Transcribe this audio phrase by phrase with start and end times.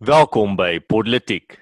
[0.00, 1.58] Welkom by Politiek.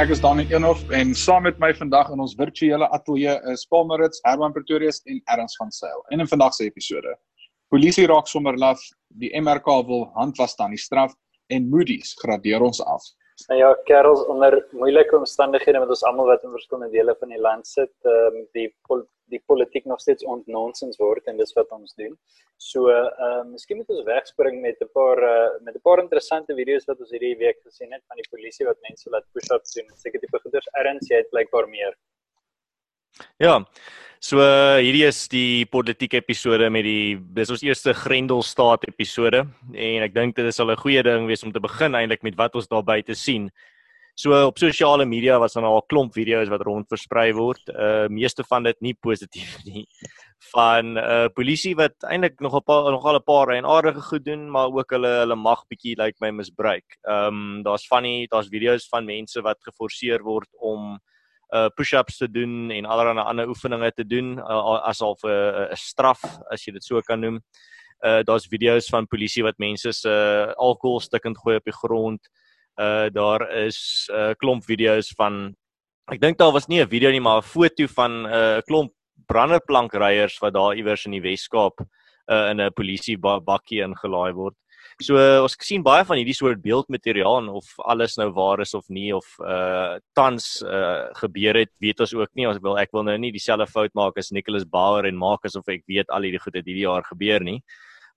[0.00, 3.84] Ek is Dani Eenhof en saam met my vandag in ons virtuele ateljee is Paul
[3.90, 6.00] Maritz, Herman Pretorius en Erns van Sail.
[6.08, 7.12] En in vandag se episode:
[7.68, 8.80] Polisie raak sommer laf,
[9.20, 11.12] die MRK wil handwas aan die straf
[11.52, 13.04] en Moody's gradeer ons af.
[13.52, 17.44] Nou ja, kerels onder moeilike omstandighede met ons almal wat in verskillende dele van die
[17.44, 21.70] land sit, ehm um, die pol die politiek nog steeds ontnonsens word en dis wat
[21.76, 22.16] ons doen.
[22.56, 26.54] So, ehm uh, miskien moet ons wegspring met 'n paar uh, met 'n paar interessante
[26.54, 29.88] video's wat ons hierdie week gesien het van die polisie wat mense laat push-ups doen.
[29.96, 31.94] Seker tipe goeders erns jy het blykbaar meer.
[33.38, 33.64] Ja.
[34.20, 40.02] So uh, hierdie is die politieke episode met die dis ons eerste Grendelstaat episode en
[40.04, 42.68] ek dink dit sal 'n goeie ding wees om te begin eintlik met wat ons
[42.68, 43.50] daar buite sien.
[44.14, 47.60] So op sosiale media was daar al 'n klomp video's wat rond versprei word.
[47.68, 49.86] Uh meeste van dit nie positief nie.
[50.52, 54.50] Van uh polisie wat eintlik nog 'n paar nogal 'n paar en aardige goed doen,
[54.50, 56.98] maar ook hulle hulle mag bietjie lyk like my misbruik.
[57.08, 60.98] Ehm um, daar's van die daar's video's van mense wat geforseer word om
[61.54, 65.74] uh push-ups te doen en allerlei ander oefeninge te doen uh, as al 'n uh,
[65.74, 66.20] straf
[66.50, 67.40] as jy dit so kan noem.
[68.04, 72.20] Uh daar's video's van polisie wat mense se uh, alkohol stikkend gooi op die grond.
[72.20, 75.54] Uh daar is 'n uh, klomp video's van
[76.12, 78.92] ek dink daar was nie 'n video nie maar 'n foto van 'n uh, klomp
[79.26, 81.80] branderplankryers wat daar iewers in die Wes-Kaap
[82.30, 84.56] uh, in 'n polisie bakkie ingelaai word.
[85.00, 88.74] So uh, ons sien baie van hierdie soort beeldmateriaal en of alles nou waar is
[88.74, 92.48] of nie of uh tans uh gebeur het, weet ons ook nie.
[92.48, 95.68] Ons wil ek wil nou nie dieselfde fout maak as Nicholas Bauer en maak asof
[95.68, 97.62] ek weet al hierdie goed het hierdie jaar gebeur nie.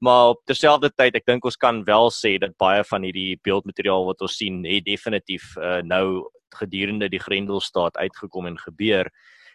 [0.04, 4.24] Maar op terselfdertyd, ek dink ons kan wel sê dat baie van hierdie beeldmateriaal wat
[4.26, 9.08] ons sien, het definitief uh nou gedurende die Grendelstaat uitgekom en gebeur.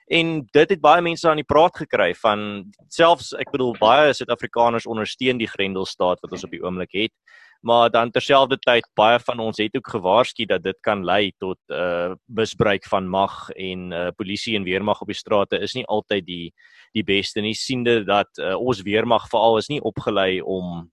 [0.09, 4.89] En dit het baie mense aan die praat gekry van selfs ek bedoel baie Suid-Afrikaners
[4.89, 7.15] ondersteun die Grendelstaat wat ons op die oomblik het
[7.61, 12.15] maar dan terselfdertyd baie van ons het ook gewaarsku dat dit kan lei tot uh
[12.27, 16.55] misbruik van mag en uh polisie en weermag op die strate is nie altyd die
[16.93, 17.55] die beste nie.
[17.55, 20.91] Siende dat uh, ons weermag veral is nie opgelei om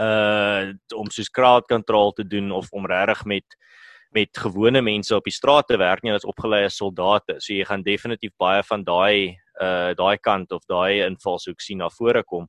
[0.00, 3.58] uh om soos crowd control te doen of om regtig met
[4.12, 7.38] met gewone mense op die straat te werk nie as opgeleide soldate.
[7.40, 11.90] So jy gaan definitief baie van daai uh daai kant of daai invalshoek sien na
[11.92, 12.48] vore kom.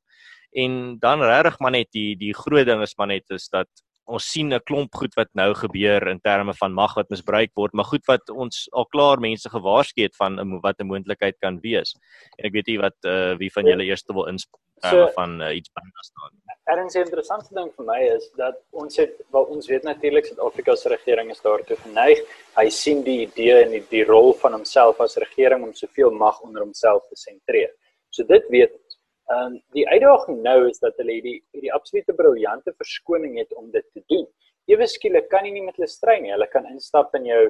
[0.56, 3.70] En dan regtig maar net die die groot ding is maar net is dat
[4.06, 7.74] ons sien 'n klomp goed wat nou gebeur in terme van mag wat misbruik word,
[7.74, 11.96] maar goed wat ons al klaar mense gewaarsku het van wat 'n moontlikheid kan wees.
[12.38, 15.56] En ek weet nie wat uh wie van julle eers wil inspreek so, van uh,
[15.56, 16.32] iets byna staan.
[16.64, 20.76] Erns die interessantste ding vir my is dat ons het wel ons weet natuurlik Suid-Afrika
[20.76, 22.20] se regering is daartoe geneig.
[22.56, 26.40] Hy sien die idee en die, die rol van homself as regering om soveel mag
[26.42, 27.74] onder homself te sentreer.
[28.14, 28.80] So dit weet.
[29.32, 33.70] Ehm um, die uitdaging nou is dat hulle die die absolute briljante verskoning het om
[33.72, 34.26] dit te doen.
[34.72, 36.34] Ewe skielik kan jy nie met hulle stry nie.
[36.36, 37.44] Hulle kan instap in jou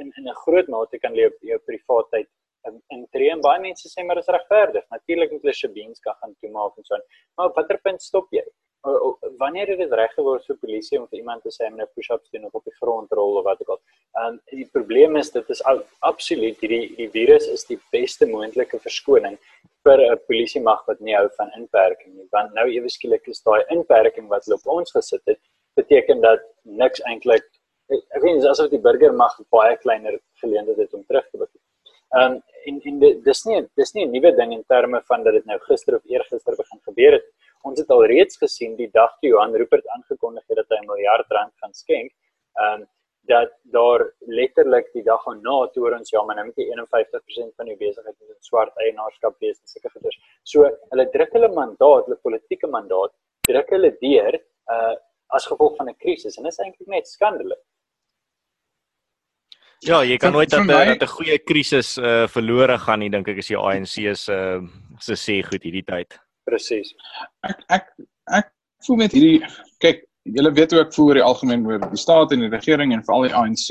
[0.00, 2.28] in in 'n groot mate kan hulle jou, jou privaatheid
[2.68, 4.84] in in tree en baie mense sê maar dit is regverdig.
[4.90, 7.06] Natuurlik moet hulle Shabinska gaan toemaak en so aan.
[7.36, 8.44] Maar op watter punt stop jy?
[9.06, 11.88] O, wanneer het dit reg geword vir polisie om vir iemand te sê om 'n
[11.94, 13.80] push-up te doen of op die grond rol of wat ook al?
[14.22, 15.62] Um, die probleem is dit is
[16.00, 19.38] absoluut hierdie die virus is die beste moontlike verskoning
[19.84, 22.28] vir 'n polisie mag wat nie hou van inperking nie.
[22.30, 25.40] Want nou ewe skielik is daai inperking wat hulle op ons gesit het,
[25.76, 27.46] beteken dat niks eintlik
[27.88, 31.48] ek weet asof die burger mag baie kleiner geleenthede het om terug te.
[32.16, 35.32] Ehm um, en en dis nie dis nie 'n nuwe ding in terme van dat
[35.32, 37.26] dit nou gister of eergister begin gebeur het.
[37.62, 40.86] Ons het al reeds gesien die dag toe Johan Rupert aangekondig het dat hy 'n
[40.86, 42.12] miljard rand gaan skenk.
[42.58, 42.88] Ehm um,
[43.28, 47.66] dat daar letterlik die dag daarna toe ons ja, maar nou met die 51% van
[47.68, 50.20] die besigheid in swart eienaarskap wees en sulke goeders.
[50.42, 53.12] So hulle druk hulle mandaat, hulle politieke mandaat,
[53.50, 54.40] druk hulle deur
[54.76, 54.96] uh
[55.36, 57.58] as gevolg van 'n krisis en dit is eintlik net skandalig.
[59.84, 63.52] Ja, jy kan nooit dat 'n goeie krisis uh verlore gaan nie, dink ek is
[63.52, 64.62] die ANC se uh,
[64.98, 66.18] se sê goed hierdie tyd.
[66.48, 66.94] Presies.
[67.46, 67.88] Ek ek
[68.40, 68.52] ek
[68.86, 69.40] voel met hierdie
[69.84, 70.04] kyk,
[70.36, 73.04] julle weet hoe ek voel oor die algemeen oor die staat en die regering en
[73.06, 73.66] veral die ANC.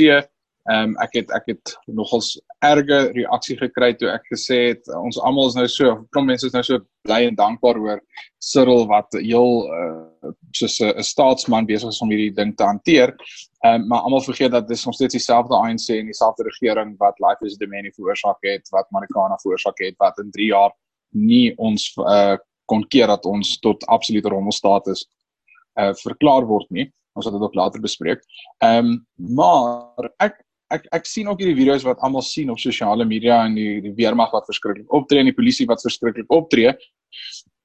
[0.68, 2.34] Ehm um, ek het ek het nogals
[2.66, 6.56] erge reaksie gekry toe ek gesê het ons almal is nou so, kom mense is
[6.58, 8.02] nou so bly en dankbaar oor
[8.44, 13.16] Cyril wat heel uh, soos 'n staatsman besig is om hierdie ding te hanteer.
[13.64, 17.24] Ehm um, maar almal vergeet dat dis nog steeds dieselfde ANC en dieselfde regering wat
[17.24, 20.76] Life is Domini veroorsaak het, wat Marikana veroorsaak het, wat in 3 jaar
[21.16, 22.36] nie ons uh,
[22.70, 25.08] kon keer dat ons tot absolute rommelstatus
[25.78, 26.88] uh verklaar word nie.
[27.18, 28.22] Ons sal dit ook later bespreek.
[28.64, 29.00] Ehm um,
[29.38, 30.42] maar ek
[30.74, 33.96] ek ek sien ook hierdie video's wat almal sien op sosiale media en die die
[33.98, 36.74] weermag wat verskriklik optree en die polisie wat verskriklik optree.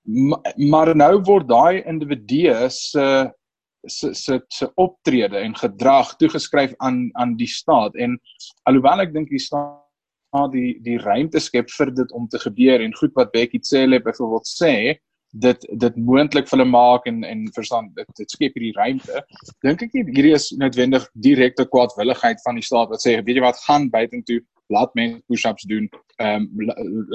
[0.02, 3.06] Ma, maar nou word daai individue se
[3.90, 8.18] se se se optrede en gedrag toegeskryf aan aan die staat en
[8.70, 9.81] alhoewel ek dink die staat
[10.52, 12.80] die die ruimte skep vir dit om te gebeur.
[12.80, 14.74] En goed wat Becky Cele byvoorbeeld sê
[15.32, 19.22] dit dit moontlik vir hulle maak en en verstaan dit dit skep hierdie ruimte.
[19.64, 23.44] Dink ek nie hierdie is noodwendig direkte kwaadwilligheid van die staat wat sê weet jy
[23.44, 24.40] wat gaan buitentoe
[24.72, 25.88] laat mense push-ups doen
[26.18, 26.72] ehm um,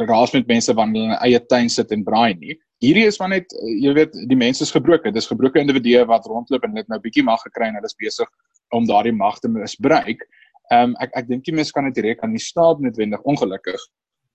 [0.09, 2.57] raas met mense wanneer hulle in eie tuin sit en braai nie.
[2.83, 6.25] Hierdie is maar net eh, jy weet die mense is gebroke dis gebroke individue wat
[6.29, 8.29] rondloop en net nou bietjie mag gekry en hulle is besig
[8.75, 10.25] om daardie mag te misbruik
[10.71, 13.81] ehm um, ek ek dink jy mense kan dit direk aan die staat noodwendig ongelukkig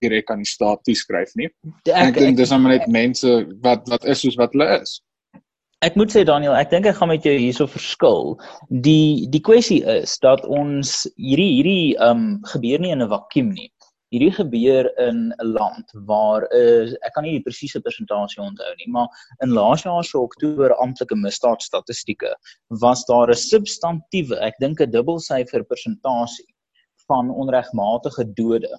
[0.02, 1.49] direk aan die staat toeskryf nie.
[1.87, 5.00] Ek, ek dink dis net mense wat wat is soos wat hulle is.
[5.82, 8.37] Ek moet sê Daniel, ek dink ek gaan met jou hierso verskil.
[8.87, 13.55] Die die kwessie is dat ons hierdie hierdie ehm um, gebeur nie in 'n vakuum
[13.55, 13.70] nie
[14.12, 18.91] hierdie gebeur in 'n land waar is ek kan nie die presiese persentasie onthou nie,
[18.93, 19.09] maar
[19.43, 22.35] in laas jaar se Oktober amptelike misdaadstatistieke
[22.85, 26.49] was daar 'n substantiewe, ek dink 'n dubbelsyfer persentasie
[27.09, 28.73] van onregmatige dode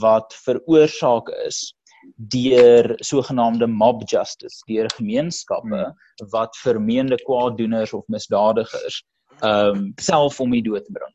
[0.00, 1.74] wat veroorsaak is
[2.16, 6.28] deur sogenaamde mob justice, deur gemeenskappe hmm.
[6.32, 9.02] wat vermeende kwaaddoeners of misdadigers
[9.42, 11.14] ehm um, self om die dood bring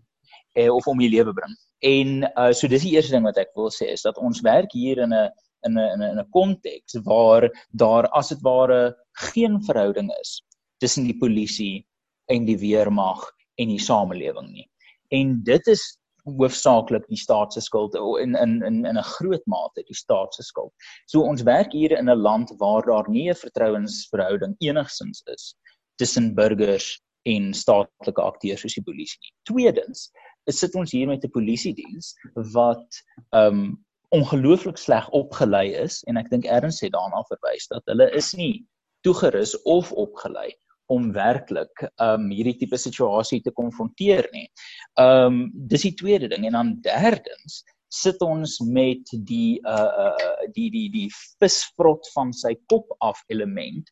[0.58, 1.54] eh, of om die lewe bring.
[1.86, 4.72] En uh so dis die eerste ding wat ek wil sê is dat ons werk
[4.74, 5.30] hier in 'n
[5.66, 8.96] in 'n in 'n konteks waar daar as dit ware
[9.30, 10.42] geen verhouding is
[10.80, 11.86] tussen die polisie
[12.30, 13.24] en die weermag
[13.58, 14.70] en die samelewing nie.
[15.12, 15.98] En dit is
[16.28, 20.44] hoofsaaklik die staat se skuld in in in in 'n groot mate die staat se
[20.44, 20.74] skuld.
[21.06, 25.56] So ons werk hier in 'n land waar daar nie 'n vertrouensverhouding enigsins is
[25.96, 29.34] tussen burgers en staatlike akteurs soos die polisie nie.
[29.44, 30.12] Tweedens,
[30.56, 32.14] sit ons hier met 'n polisie diens
[32.54, 33.78] wat um
[34.16, 38.66] ongelooflik sleg opgelei is en ek dink Erns het daarna verwys dat hulle is nie
[39.04, 40.54] toegerus of opgelei
[40.88, 44.48] om werklik um hierdie tipe situasie te konfronteer nie.
[44.96, 47.64] Um dis die tweede ding en dan derdens
[47.94, 51.08] sit ons met die uh uh die die die
[51.40, 53.92] visvrot van sy kop af element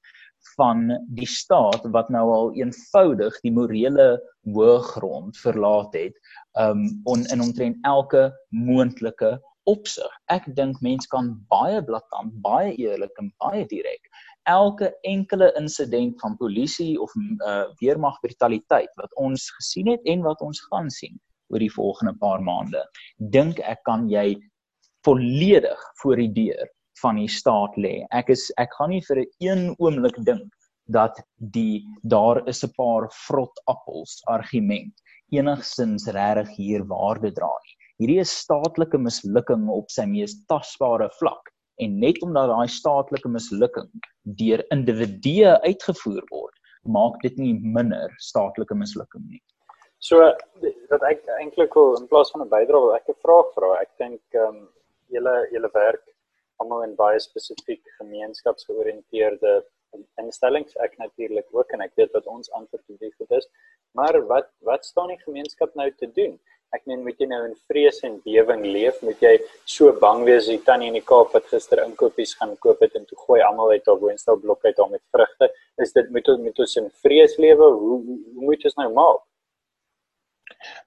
[0.55, 0.87] van
[1.17, 4.07] die staat wat nou al eenvoudig die morele
[4.45, 6.15] hoëgrond verlaat het
[6.59, 10.11] um on, in omtrent elke moontlike opsig.
[10.29, 14.05] Ek dink mense kan baie blaatant, baie eerlik en baie direk
[14.45, 20.41] elke enkele insident van polisie of uh, weermag brutaliteit wat ons gesien het en wat
[20.45, 21.17] ons gaan sien
[21.53, 22.81] oor die volgende paar maande,
[23.17, 24.35] dink ek kan jy
[25.05, 26.69] volledig voor die deur
[27.05, 27.95] van die staat lê.
[28.19, 30.49] Ek is ek gaan nie vir 'n een oomblik dink
[30.97, 31.21] dat
[31.57, 34.93] die daar is 'n paar vrot appels argument
[35.33, 37.75] enigsins regtig hier waarde dra nie.
[37.99, 41.51] Hierdie is staatlike mislukking op sy mees tasbare vlak
[41.83, 43.89] en net omdat daai staatlike mislukking
[44.41, 46.55] deur individue uitgevoer word,
[46.97, 49.41] maak dit nie minder staatlike mislukking nie.
[49.99, 50.21] So
[50.91, 53.71] wat ek eintlik wil in plaas van 'n bydrae wil ek 'n vraag vra.
[53.81, 54.67] Ek dink ehm um,
[55.09, 56.03] julle julle werk
[56.63, 59.61] almal in baie spesifiek gemeenskapsgeoriënteerde
[60.21, 60.75] instellings.
[60.83, 63.47] Ek natuurlik ook en ek weet wat ons antwoord op die goed is.
[63.95, 66.35] Maar wat wat staan die gemeenskap nou te doen?
[66.75, 68.97] Ek meen moet jy nou in vrees en bewering leef?
[69.05, 69.35] Moet jy
[69.69, 73.05] so bang wees die tannie in die Kaap wat gister inkopies gaan koop het en
[73.07, 75.51] toe gooi almal uit haar woonstel blok uit met vrugte?
[75.83, 77.71] Is dit moet ons moet ons in vrees lewe?
[77.79, 79.23] Hoe, hoe, hoe moet ons nou maak?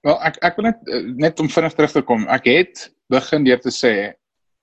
[0.04, 0.94] Wel ek ek wil net
[1.24, 2.26] net om vinnig terug te kom.
[2.28, 3.94] Ek het begin deur te sê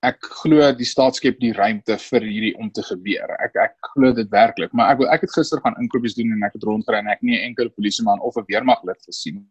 [0.04, 3.32] ek glo die staat skep die ruimte vir hierdie om te gebeur.
[3.42, 6.58] Ek ek glo dit werklik, maar ek ek het gister gaan inkopies doen en ek
[6.58, 9.46] het rondgery en ek nie 'n enkele polisieman of 'n weermaglid gesien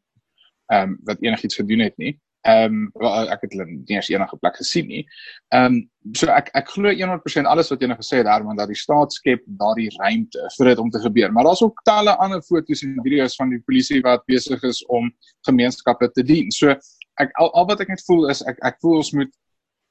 [0.72, 2.20] ehm um, wat enigiets gedoen het nie.
[2.46, 5.04] Ehm um, ek het hulle nie eens enige plek gesien nie.
[5.50, 8.70] Ehm um, so ek ek glo 100% alles wat jy nou gesê het Herman dat
[8.70, 11.32] die staat skep daardie ruimte vir dit om te gebeur.
[11.32, 15.10] Maar daar's ook talle ander foto's en video's van die polisie wat besig is om
[15.48, 16.52] gemeenskappe te dien.
[16.52, 16.76] So
[17.18, 19.34] ek al, al wat ek net voel is ek ek voel ons moet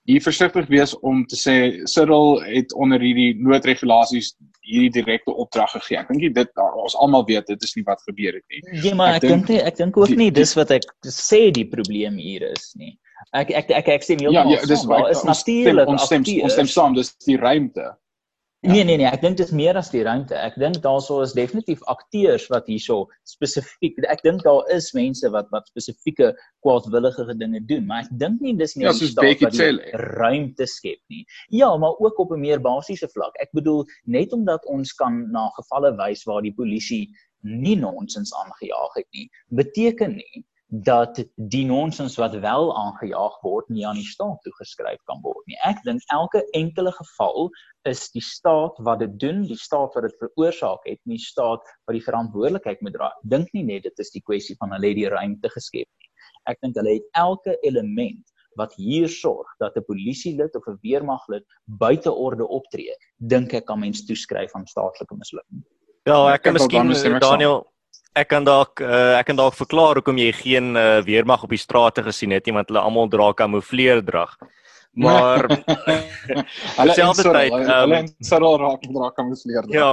[0.05, 1.55] hier versigtig wees om te sê
[1.89, 4.35] Cyril het onder hierdie noodregulasies
[4.65, 5.99] hierdie direkte opdrag gegee.
[6.01, 8.61] Ek dink dit ons almal weet dit is nie wat gebeur het nie.
[8.73, 12.47] Nee, maar ek dink ek dink ook nie dis wat ek sê die probleem hier
[12.51, 12.95] is nie.
[13.33, 16.57] Ek ek ek ek sê heeltemal ja, ja, dis waar is natuurlik ons stem ons
[16.57, 17.93] stem saam dis die ruimte.
[18.65, 18.73] Ja.
[18.73, 20.33] Nee nee nee, ek dink dit is meer as die ruimte.
[20.41, 23.99] Ek dink daarso is definitief akteurs wat hierso spesifiek.
[24.09, 26.31] Ek dink daar is mense wat wat spesifieke
[26.65, 29.61] kwaadwillige dinge doen, maar ek dink nie dis nie ja, wat
[30.17, 31.27] ruimte skep nie.
[31.53, 33.37] Ja, maar ook op 'n meer basiese vlak.
[33.45, 37.13] Ek bedoel net omdat ons kan na gevalle wys waar die polisie
[37.45, 40.45] nie nonsens aangejaag het nie, beteken nie
[40.83, 45.59] dat die nonsens wat wel aangejaag word nie aan die staat toegeskryf kan word nie.
[45.63, 47.51] Ek dink elke enkele geval
[47.87, 51.95] is die staat wat dit doen, die staat wat dit veroorsaak het, nie staat wat
[51.95, 53.13] die verantwoordelikheid moet dra.
[53.23, 56.11] Dink nie net dit is die kwessie van hulle het die ruimte geskep nie.
[56.51, 58.25] Ek dink hulle het elke element
[58.59, 63.79] wat hier sorg dat 'n polisielid of 'n weermaglid buite orde optree, dink ek kan
[63.79, 65.63] mens toeskryf aan staatlike mislukking.
[66.05, 67.65] Ja, ek kan miskien Daniel
[68.15, 71.61] ek kan dalk uh, ek kan dalk verklaar hoekom jy geen uh, weermag op die
[71.61, 74.37] strate gesien het nie want hulle almal dra kamoufleer drag.
[74.95, 75.49] Maar
[76.79, 79.75] hulle selfde tyd hulle um, sal raak dra kamoufleer drag.
[79.75, 79.91] Ja.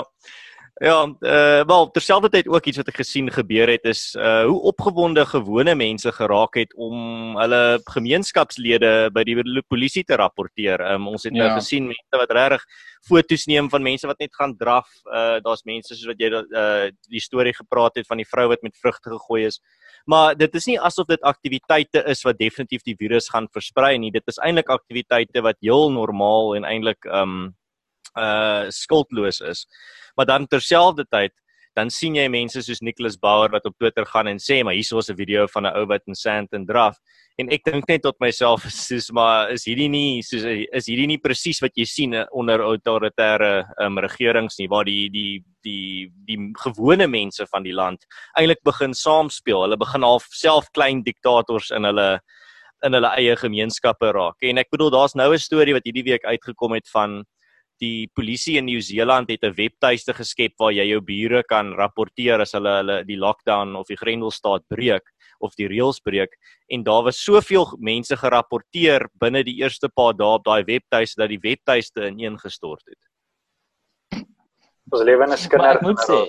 [0.82, 5.22] Ja, uh wel terselfdertyd ook iets wat ek gesien gebeur het is uh hoe opgewonde
[5.30, 9.36] gewone mense geraak het om hulle gemeenskapslede by die
[9.70, 10.82] polisie te rapporteer.
[10.96, 11.52] Um ons het nou ja.
[11.52, 12.66] nou gesien mense wat regtig
[13.06, 14.90] foto's neem van mense wat net gaan draf.
[15.06, 18.66] Uh daar's mense soos wat jy uh die storie gepraat het van die vrou wat
[18.66, 19.62] met vrugte gegooi is.
[20.10, 24.10] Maar dit is nie asof dit aktiwiteite is wat definitief die virus gaan versprei nie.
[24.10, 27.54] Dit is eintlik aktiwiteite wat heel normaal en eintlik um
[28.18, 29.68] uh skuldloos is
[30.16, 31.34] maar dan terselfdertyd
[31.78, 35.00] dan sien jy mense soos Nicholas Bauer wat op Twitter gaan en sê maar hierso
[35.00, 36.98] is 'n video van 'n ou wat in Sandton draf.
[37.40, 41.18] En ek dink net tot myself soos maar is hierdie nie soos is hierdie nie
[41.18, 47.08] presies wat jy sien onder autoritaire um, regerings nie waar die die die die gewone
[47.08, 48.06] mense van die land
[48.38, 49.62] eintlik begin saamspeel.
[49.64, 52.20] Hulle begin half self klein diktators in hulle
[52.84, 54.42] in hulle eie gemeenskappe raak.
[54.42, 57.24] En ek bedoel daar's nou 'n storie wat hierdie week uitgekom het van
[57.82, 62.54] die polisie in Nieu-Seeland het 'n webtuiste geskep waar jy jou bure kan rapporteer as
[62.54, 65.04] hulle hulle die lockdown of die grendelstaat breek
[65.40, 66.38] of die reëls breek
[66.70, 71.30] en daar was soveel mense gerapporteer binne die eerste paar dae op daai webtuiste dat
[71.30, 73.02] die webtuiste ineengestort het.
[74.92, 75.76] Ons lewe in 'n skinder.
[75.76, 76.20] Ek moet sê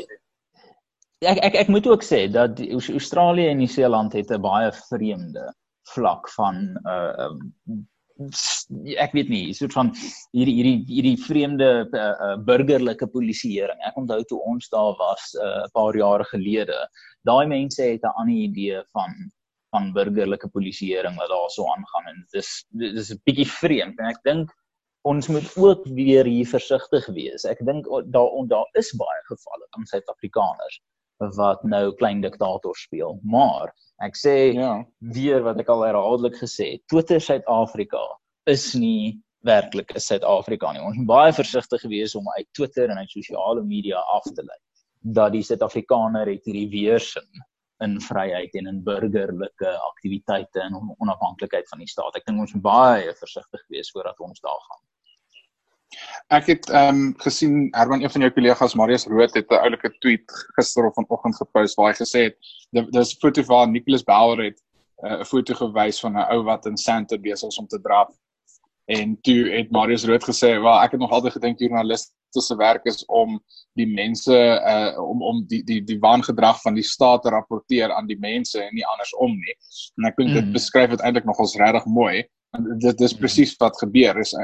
[1.23, 5.53] ek ek ek moet ook sê dat Australië en Nieu-Seeland het 'n baie vreemde
[5.95, 7.31] vlak van uh
[9.03, 9.91] ek weet nie, soort van
[10.37, 13.79] hierdie hierdie hierdie vreemde uh, uh, burgerlike polisieering.
[13.89, 16.79] Ek onthou toe ons daar was 'n uh, paar jare gelede.
[17.29, 19.15] Daai mense het 'n ander idee van
[19.73, 24.21] van burgerlike polisieering wat daar so aangaan en dis dis 'n bietjie vreemd en ek
[24.25, 24.51] dink
[25.03, 27.45] ons moet ook weer hier versigtig wees.
[27.45, 30.81] Ek dink daar daar is baie gevalle van Suid-Afrikaners
[31.37, 34.73] wat nou klein diktator speel, maar Ek sê ja.
[35.15, 38.01] weer wat ek al herhaaldelik gesê het, Twitter Suid-Afrika
[38.51, 40.83] is nie werklik 'n Suid-Afrika nie.
[40.83, 44.59] Ons moet baie versigtig wees om uit Twitter en uit sosiale media af te lei
[45.03, 47.43] dat die Suid-Afrikaner het hierdie weersin
[47.83, 52.17] in vryheid en in burgerlike aktiwiteite en onafhanklikheid van die staat.
[52.17, 54.83] Ek dink ons moet baie versigtig wees voordat ons daar gaan.
[56.33, 59.91] Ek het ehm um, gesien Herman een van jou kollegas Marius Rood het 'n oulike
[59.99, 60.25] tweet
[60.57, 62.37] gister of vanoggend gepost waar hy gesê het
[62.71, 64.63] dis 'n foto van Nicholas Bauer het
[65.03, 67.81] eh, 'n uh, foto gewys van 'n ou wat in Santa besig is om te
[67.81, 68.09] draf.
[68.87, 72.85] En toe het Marius Rood gesê, "Wel, ek het nog altyd gedink joernaliste se werk
[72.85, 77.29] is om die mense uh om om die die die waangedrag van die staat te
[77.29, 79.57] rapporteer aan die mense en nie andersom nie."
[79.97, 80.35] En ek dink mm.
[80.35, 82.25] dit beskryf dit eintlik nogals regtig mooi.
[82.51, 83.19] En dit dis mm.
[83.19, 84.35] presies wat gebeur is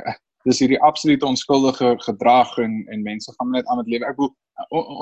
[0.45, 4.07] dis hierdie absolute onskuldige gedrag en en mense gaan net aan met lewe.
[4.07, 4.35] Ek bedoel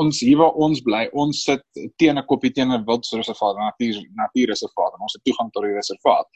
[0.03, 1.63] ons hier waar ons bly, ons sit
[1.97, 5.73] teen 'n koppie teen 'n wildreservaat, 'n natuur natuurreservaat en ons het toegang tot die
[5.73, 6.27] reservaat.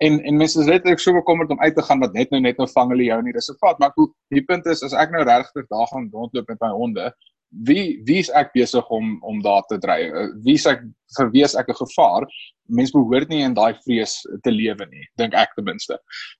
[0.00, 2.56] En en mense is ek so bekommerd om uit te gaan wat net nou net
[2.58, 3.78] nou vang hulle jou in die reservaat.
[3.78, 7.12] Maar hoe die punt is as ek nou regtig daar gaan rondloop met my honde,
[7.52, 10.12] wie wie is ek besig om om daar te dryf?
[10.44, 10.82] Wie is ek
[11.16, 12.26] vir wie is ek 'n gevaar?
[12.68, 15.98] Mense behoort nie in daai vrees te lewe nie, dink ek ten minste.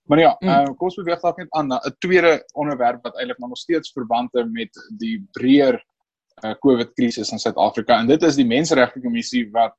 [0.09, 0.49] Maar ja, mm.
[0.49, 3.93] uh, kom ons beweeg dalk net aan na 'n tweede onderwerp wat eintlik nog steeds
[3.93, 5.83] verband het met die breër
[6.45, 9.77] uh, COVID krisis in Suid-Afrika en dit is die menseregte kommissie wat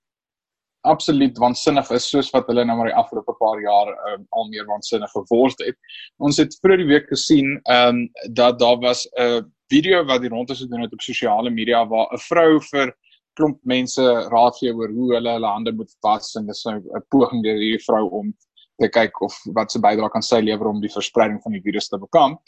[0.84, 4.66] absoluut waansinnig is soos wat hulle nou maar die afgelope paar jaar uh, al meer
[4.68, 5.78] waansinnig geword het.
[6.20, 10.22] Ons het vroeër die week gesien ehm um, dat daar was 'n uh, video wat
[10.22, 12.93] die rondte gedoen het op sosiale media waar 'n vrou vir
[13.38, 17.05] klomp mense raad gee oor hoe hulle hulle hande moet was en dis nou 'n
[17.10, 18.34] poging deur hierdie vrou om
[18.82, 21.89] te kyk of wat se bydrae kan sy lewer om die verspreiding van die virus
[21.89, 22.39] te bekamp.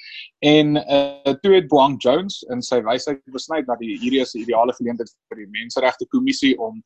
[0.41, 4.41] En uh toe het Boang Jones in sy wysheid besny dat die hierdie is 'n
[4.41, 6.81] ideale geleentheid vir die menseregte kommissie om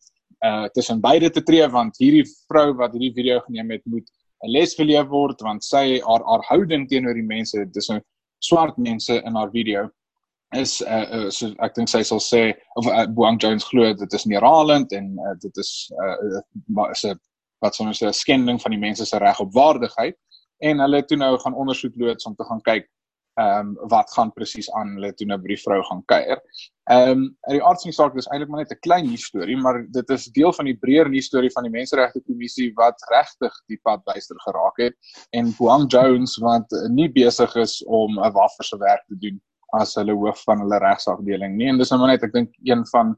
[0.46, 4.08] uh tussen beide te tree want hierdie vrou wat hierdie video geneem het moet
[4.44, 8.00] 'n les geleer word want sy haar haar houding teenoor die mense dis nou
[8.40, 9.90] swart mense in haar video
[10.56, 14.14] is uh, uh so ek dink sy sal sê of uh, Boang Jones glo dit
[14.14, 16.16] is neerhalend en uh, dit is uh,
[16.92, 17.20] is 'n
[17.62, 20.16] wat sou ons sê 'n skending van die mense se reg op waardigheid.
[20.62, 22.88] En hulle toe nou gaan ondersoek loods om te gaan kyk
[23.40, 24.96] ehm um, wat gaan presies aan.
[24.98, 26.40] Hulle toe nou by die vrou gaan kuier.
[26.92, 29.26] Ehm um, in die aard van die saak dis eintlik maar net 'n klein nuus
[29.32, 32.98] storie, maar dit is deel van die breër nuus storie van die Menseregte Kommissie wat
[33.12, 34.96] regtig die pad byster geraak het.
[35.32, 39.40] En Boang Jones wat nie besig is om 'n waffer se werk te doen
[39.78, 41.70] as hulle hoof van hulle regsafdeling nie.
[41.70, 43.16] En dis nou maar net ek dink een van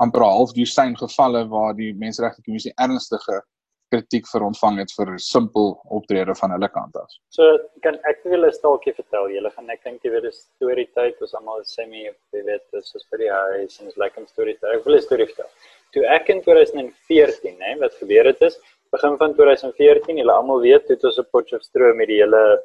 [0.00, 3.42] amper half dosyn gevalle waar die Menseregte Kommissie ernstige
[3.90, 7.10] kritiek vir ontvang het vir simpel optrede van hulle kant af.
[7.34, 9.28] So kan ek wil 'n staaltjie vertel.
[9.34, 12.94] Julle gaan ek dink jy weet 'n storie tyd ons almal semi jy weet dis
[12.94, 14.78] is vir die huis en is lekker storie tyd.
[14.78, 15.50] Ek wil 'n storie vertel.
[15.92, 18.58] Toe ek in 2014, hè, wat gebeur het is
[18.92, 22.62] begin van 2014, julle almal weet, het ons 'n Potchefstroom met die hele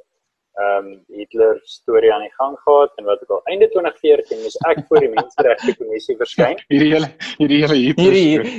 [0.55, 4.55] ehm um, Hitler storie aan die gang gehad en wat ek al einde 2014 moes
[4.69, 6.61] ek voor die menseregte kommissie verskyn.
[6.71, 7.09] Hierdie hele
[7.39, 8.53] hierdie hele Hitler hierdie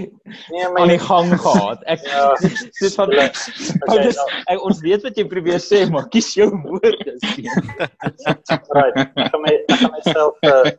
[0.53, 1.87] nee, aan die gang gehad.
[1.95, 2.27] Ek ja,
[2.81, 3.31] dis van okay,
[3.87, 7.17] okay, nou, ek, ons weet wat jy probeer sê, maar kies jou woorde.
[8.77, 9.01] right.
[9.01, 10.77] Ek gaan my ek gaan myself uh,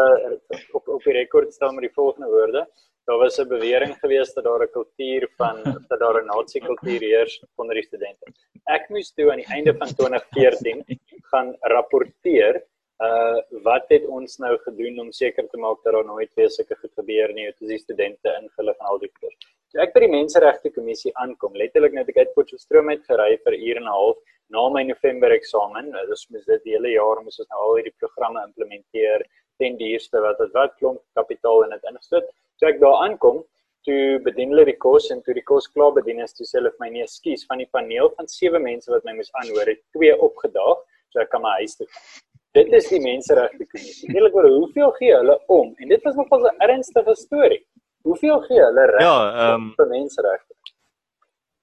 [0.00, 2.64] uh, op op die rekord stel met die volgende woorde.
[3.06, 5.56] Daar was 'n bewering geweest dat daar 'n kultuur van
[5.88, 8.26] dat daar 'n nasie kultuur heers onder die studente.
[8.64, 10.84] Ek moes toe aan die einde van 2014
[11.30, 12.54] gaan rapporteer
[12.98, 16.76] uh wat het ons nou gedoen om seker te maak dat daar nooit weer sulke
[16.80, 19.36] goed gebeur nie, het die studente ingelig en al die goeie.
[19.68, 23.54] So ek by die menseregte kommissie aankom, letterlik net ek uit Potchefstroom uit gery vir
[23.54, 24.16] uur en 'n half
[24.48, 25.92] na my November eksamen.
[26.08, 29.26] Dis mos dit die hele jaar moes ons nou al hierdie programme implementeer,
[29.62, 32.28] ten duurste wat wat wat klomp kapitaal in dit ingesit.
[32.56, 33.42] So ek daar aankom,
[33.86, 36.72] toe bedien hulle die kos en toe die kos klaar bedien is, toe sê hulle
[36.74, 39.82] vir my nee, skuis, van die paneel van sewe mense wat my moes aanhoor, het
[39.96, 40.82] twee opgedaag,
[41.12, 42.08] so ek kan my huis toe gaan.
[42.56, 44.10] Dit is die menseregte kommissie.
[44.14, 45.74] Eerlik oor hoeveel gee hulle om?
[45.76, 47.62] En dit was nogal 'n ernstige storie.
[48.08, 49.16] Hoeveel gee hulle reg ja,
[49.54, 50.55] um, vir menseregte?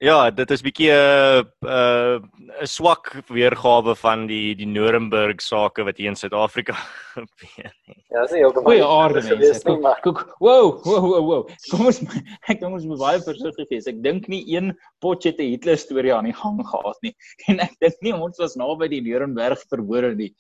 [0.04, 2.24] Ja, dit is bietjie 'n 'n
[2.60, 6.76] 'n swak weergawe van die die Nuremberg sake wat hier in Suid-Afrika
[7.16, 7.72] gebeur.
[8.12, 8.68] Ja, dis heeltemal.
[8.68, 9.62] Goeie aarde mense.
[10.04, 11.48] Kyk, wow, wow, wow, wow.
[11.72, 12.02] Kom ons
[12.52, 13.88] ek dink ons moet baie versigtig wees.
[13.88, 17.16] Ek dink nie een potjie te Hitler storie aan die gang gehad nie.
[17.48, 20.34] En ek dink nie ons was naby die Nuremberg verhore nie.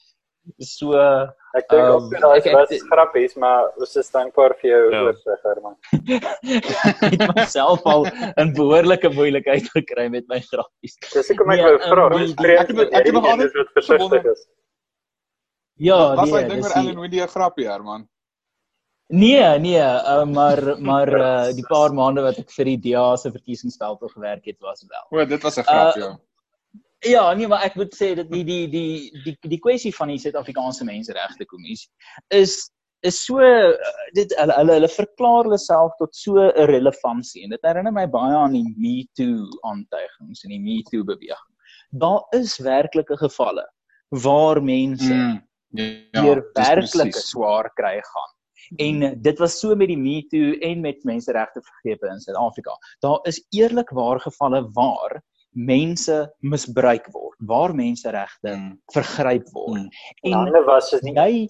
[0.59, 0.91] So
[1.55, 5.03] ek dink um, ook daai was grappies, maar ons is dankbaar vir jou ja.
[5.07, 5.77] oorsig, Herman.
[7.07, 8.09] ek het myself al
[8.41, 10.97] in behoorlike moeilikheid gekry met my grappies.
[11.13, 14.43] Dis ek kom ek wou vra, ek het ek het nog altyd versigtig is.
[15.81, 18.03] Ja, nee, was hy dink oor Ellen Wendy 'n grappie, Herman?
[19.13, 23.31] Nee, nee, uh, maar maar uh, die paar maande wat ek vir die DA se
[23.31, 25.05] verkiesingsveld gewerk het was wel.
[25.11, 26.11] O, dit was 'n grap, uh, ja.
[27.03, 30.19] Ja, nee, maar ek moet sê dat die die die die die kwessie van die
[30.21, 31.91] Suid-Afrikaanse Menseregte Kommissie
[32.31, 32.71] is
[33.03, 33.39] is so
[34.15, 38.05] dit hulle hulle hulle verklaar hulle self tot so 'n relevantie en dit herinner my
[38.07, 41.51] baie aan die Me Too aantuigings en die Me Too beweging.
[41.91, 43.65] Daar is werklike gevalle
[44.23, 45.41] waar mense mm,
[45.75, 48.31] ja, hier werklike swaar kry gaan.
[48.79, 52.77] En dit was so met die Me Too en met menseregte vergrepe in Suid-Afrika.
[52.99, 55.19] Daar is eerlikwaar gevalle waar
[55.53, 58.69] mense misbruik word, waar menseregte mm.
[58.93, 59.87] vergryp word.
[59.87, 59.89] Mm.
[60.29, 61.47] En hulle was dit nie jy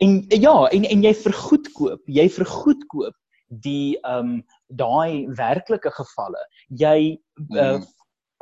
[0.00, 3.16] en ja, en en jy vergoedkoop, jy vergoedkoop
[3.64, 4.36] die ehm um,
[4.78, 6.42] daai werklike gevalle.
[6.78, 7.56] Jy mm.
[7.58, 7.80] uh,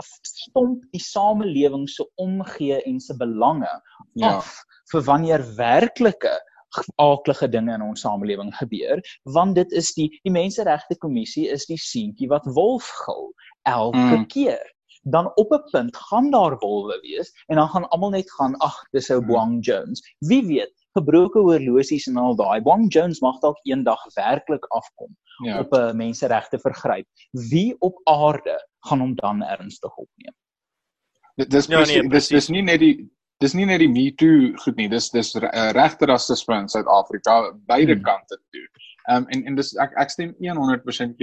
[0.03, 3.71] stomp die samelewing se omgee en se belange
[4.13, 4.37] ja.
[4.37, 4.53] af
[4.93, 6.37] vir wanneer werklike
[7.01, 9.01] aaklige dinge in ons samelewing gebeur
[9.37, 13.31] want dit is die die menseregte kommissie is die seentjie wat wolf gil
[13.69, 14.27] elke mm.
[14.35, 14.65] keer
[15.03, 18.77] dan op 'n punt gaan daar wolwe wees en dan gaan almal net gaan ag
[18.91, 19.27] dis ou mm.
[19.27, 24.65] Boang Jones wie weet gebroke horlosies en al daai Boang Jones mag dalk eendag werklik
[24.69, 25.61] afkom ja.
[25.61, 27.07] op 'n menseregte vergryp
[27.51, 30.35] wie op aarde gaan hom dan ernstig opneem
[31.47, 34.77] dis ja, nee, dis dis nie net die dis nie net die me too goed
[34.77, 38.03] nie dis dis uh, regte rasisme in Suid-Afrika beide hmm.
[38.03, 38.67] kante toe.
[39.09, 41.15] Ehm um, en en dis ek ek stem 100%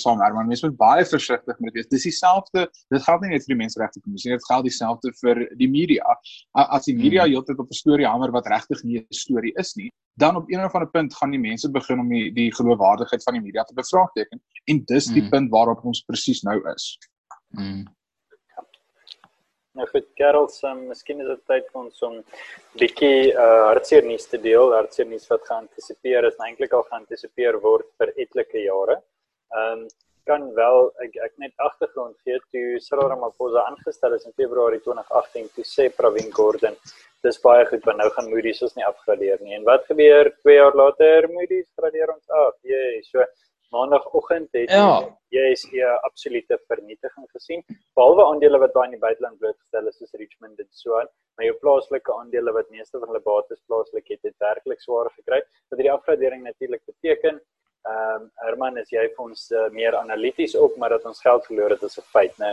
[0.00, 1.88] saam Herman mens moet baie versigtig met dit.
[1.90, 5.68] Dis dieselfde dit geld nie net vir die menseregte kommissie dit geld dieselfde vir die
[5.68, 6.16] media.
[6.52, 7.34] As die media hmm.
[7.34, 10.64] heeltyd op 'n storie hamer wat regtig nie 'n storie is nie, dan op een
[10.64, 13.74] of ander punt gaan die mense begin om die, die geloofwaardigheid van die media te
[13.74, 15.30] bevraagteken en dis die hmm.
[15.30, 16.98] punt waarop ons presies nou is.
[17.56, 17.84] Hmm.
[19.72, 22.18] Nou vir Karels, um, miskien is dit tyd vir ons om
[22.76, 24.74] bietjie uh hartseer nuus te deel.
[24.76, 28.98] Hartseer nuus wat geantisipeer is, eintlik al geantisipeer word vir etlike jare.
[29.60, 29.86] Um
[30.26, 35.48] kan wel ek ek net agtergrond gee toe Cyril Ramaphosa aangestel is in Februarie 2018
[35.56, 36.76] toe sê Pravin Gordhan
[37.26, 39.54] dis baie goed want nou gaan Moody's ons nie afgradeer nie.
[39.58, 41.28] En wat gebeur 2 jaar later?
[41.30, 42.54] Moody's gradeer ons af.
[42.66, 43.26] Jee, so
[43.72, 44.88] maandagooggend het ja.
[45.32, 47.62] jy is 'n absolute vernietiging gesien
[47.96, 51.46] behalwe aandele wat baie in die buiteland blootgestel is soos Richmond en so aan maar
[51.46, 55.40] jou plaaslike aandele wat meeste van hulle bates plaaslik het, het werklik swaar gekry.
[55.70, 57.40] Wat hierdie afgradering natuurlik beteken,
[57.82, 61.46] ehm um, Herman, is jy vir ons uh, meer analities op, maar dat ons geld
[61.46, 62.52] verloor het is 'n feit, né?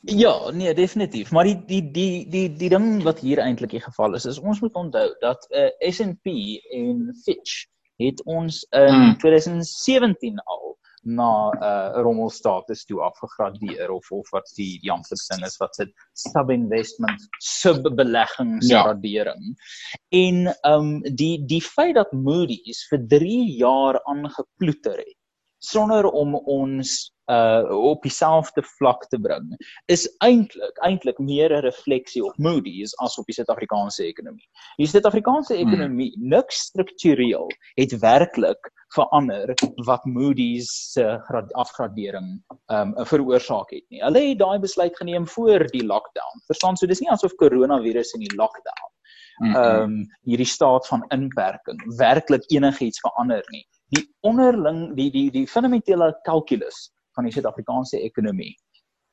[0.00, 1.30] Ja, nee, definitief.
[1.30, 4.60] Maar die die die die die ding wat hier eintlik die geval is, is ons
[4.60, 6.26] moet onthou dat uh, S&P
[6.70, 9.16] en Fitch het ons in hmm.
[9.18, 15.56] 2017 al na 'n uh, rommelstatus toe afgegradeer of of wat die Jansen sin is
[15.56, 19.54] wat sit sub-investment subbeleggingskradering.
[19.54, 19.98] Ja.
[20.08, 25.19] En ehm um, die die feit dat Moody's vir 3 jaar aangeploeter het
[25.60, 29.52] sonder om ons uh op dieselfde vlak te bring
[29.92, 34.48] is eintlik eintlik meer 'n refleksie op Moody's as op die Suid-Afrikaanse ekonomie.
[34.76, 35.68] Die Suid-Afrikaanse hmm.
[35.68, 36.28] ekonomie hmm.
[36.34, 37.46] niks struktureel
[37.78, 39.54] het werklik verander
[39.86, 44.02] wat Moody's se uh, afgradering um veroorsaak het nie.
[44.02, 46.42] Hulle het daai besluit geneem voor die lockdown.
[46.46, 48.90] Verstaan, so dis nie asof koronavirus in die lockdown
[49.40, 49.94] um
[50.28, 53.66] hierdie staat van inperking werklik enigiets verander nie.
[53.96, 58.54] Die onderling die die die fundamentele kalkulus van die Suid-Afrikaanse ekonomie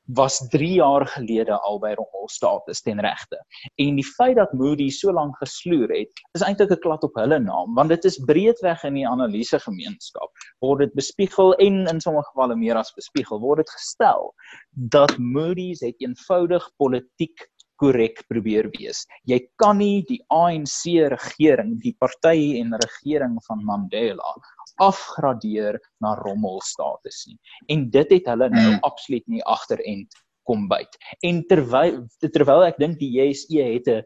[0.08, 3.36] was 3 jaar gelede al by rommelstatus ten regte.
[3.76, 7.38] En die feit dat Moody's so lank gesloer het, is eintlik 'n klad op hulle
[7.38, 12.30] naam, want dit is breedweg in die analise gemeenskap word dit bespiegel en in sommige
[12.32, 14.32] gevalle meer as bespiegel word dit gestel
[14.72, 19.04] dat Moody's het eenvoudig politiek korrek probeer wees.
[19.24, 20.82] Jy kan nie die ANC
[21.14, 24.34] regering, die party en regering van Mandela
[24.78, 27.38] afgradeer na rommelstatus nie.
[27.72, 28.82] En dit het hulle nou hmm.
[28.86, 30.96] absoluut nie agterend kom byt.
[31.26, 34.04] En terwyl terwyl ek dink die JSE het 'n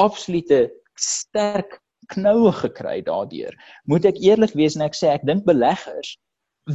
[0.00, 1.80] absolute sterk
[2.12, 3.52] knoue gekry daardeur,
[3.86, 6.16] moet ek eerlik wees en ek sê ek dink beleggers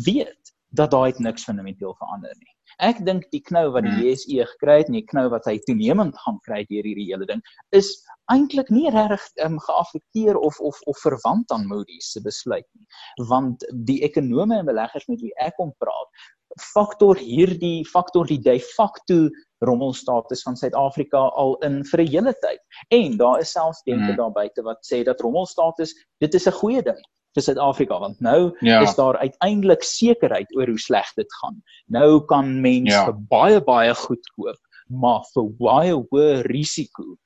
[0.05, 2.53] weet dat daai niks fundamenteel verander nie.
[2.85, 4.03] Ek dink die knou wat die hmm.
[4.05, 7.41] JSE gekry het en die knou wat hy toenemend gaan kry deur hierdie hele ding
[7.73, 7.89] is
[8.33, 12.85] eintlik nie regtig um, geaffekteer of of of verwant aan Moody's se besluit nie.
[13.31, 16.29] Want die ekonome en beleggers met wie ek kom praat,
[16.69, 19.25] faktor hierdie faktor die de facto
[19.65, 22.61] rommelstatus van Suid-Afrika al in vir 'n hele tyd.
[22.93, 24.21] En daar is selfs denke hmm.
[24.21, 27.01] daar buite wat sê dat rommelstatus dit is 'n goeie ding
[27.35, 28.81] vir Suid-Afrika want nou ja.
[28.81, 31.61] is daar uiteindelik sekerheid oor hoe sleg dit gaan.
[31.85, 33.13] Nou kan mense ja.
[33.29, 37.17] baie baie goed koop, maar vir baie hoë risiko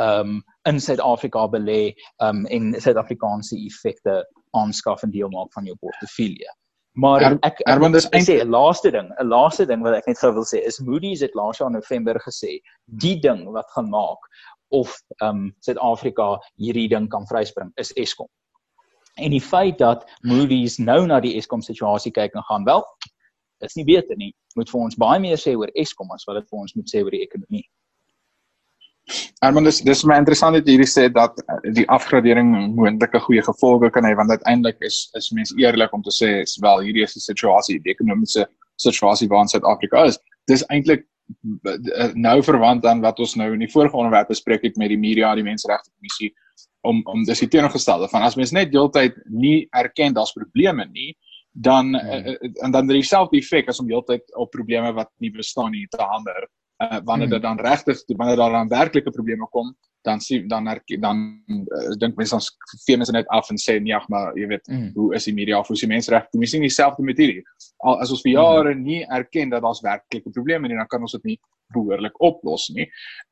[0.00, 1.94] um in Suid-Afrika belê
[2.24, 4.22] um en Suid-Afrikaanse effekte
[4.56, 6.50] aanskaf en deel maak van jou portefeulje.
[6.98, 10.18] Maar er, ek ek wil sê 'n laaste ding, 'n laaste ding wat ek net
[10.18, 12.58] gou wil sê is Moody's het laas jaar in November gesê,
[12.98, 14.18] die ding wat gaan maak
[14.70, 18.28] of um Suid-Afrika hierdie ding kan vryspring is Eskom.
[19.20, 22.84] En die feit dat Moody's nou na die Eskom situasie kyk en gaan wel
[23.60, 24.32] is nie beter nie.
[24.56, 27.02] Moet vir ons baie meer sê oor Eskom as wat dit vir ons moet sê
[27.04, 27.66] oor die ekonomie.
[29.44, 33.90] Armand dis dis my interessant dat hierdie sê dat eh, die afgradering moontlike goeie gevolge
[33.94, 37.16] kan hê want uiteindelik is is mense eerlik om te sê is wel hierdie is
[37.16, 38.46] die situasie die ekonomiese
[38.80, 40.20] situasie waarin Suid-Afrika is.
[40.48, 41.06] Dis eintlik
[41.66, 45.00] eh, nou verwant aan wat ons nou in die vorige onderwerp bespreek het met die
[45.00, 46.32] media, die menseregte kommissie
[46.86, 51.12] om om dis die teenoorgestelde van as mens net deeltyd nie erken daar's probleme nie
[51.52, 55.86] dan uh, en dan dieselfde effek as om heeltyd op probleme wat nie bestaan nie
[55.90, 56.48] te hamer
[56.84, 57.34] uh, wanneer hmm.
[57.36, 60.64] dit dan regtig wanneer daar dan werklike probleme kom dan sien dan
[61.00, 62.50] dan uh, dink mense ons
[62.86, 64.90] vee mense net af en sê nee ag maar jy weet mm.
[64.94, 67.42] hoe is die media of hoe is die menseregte kommissie nie dieselfde met hierdie
[67.84, 68.40] al as ons vir hmm.
[68.40, 71.38] jare nie erken dat daar's werklike probleme nie dan kan ons dit nie
[71.72, 72.86] behoorlik oplos nie.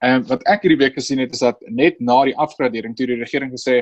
[0.05, 3.09] Ehm uh, wat ek hierdie week gesien het is dat net na die afgradering toe
[3.11, 3.81] die regering gesê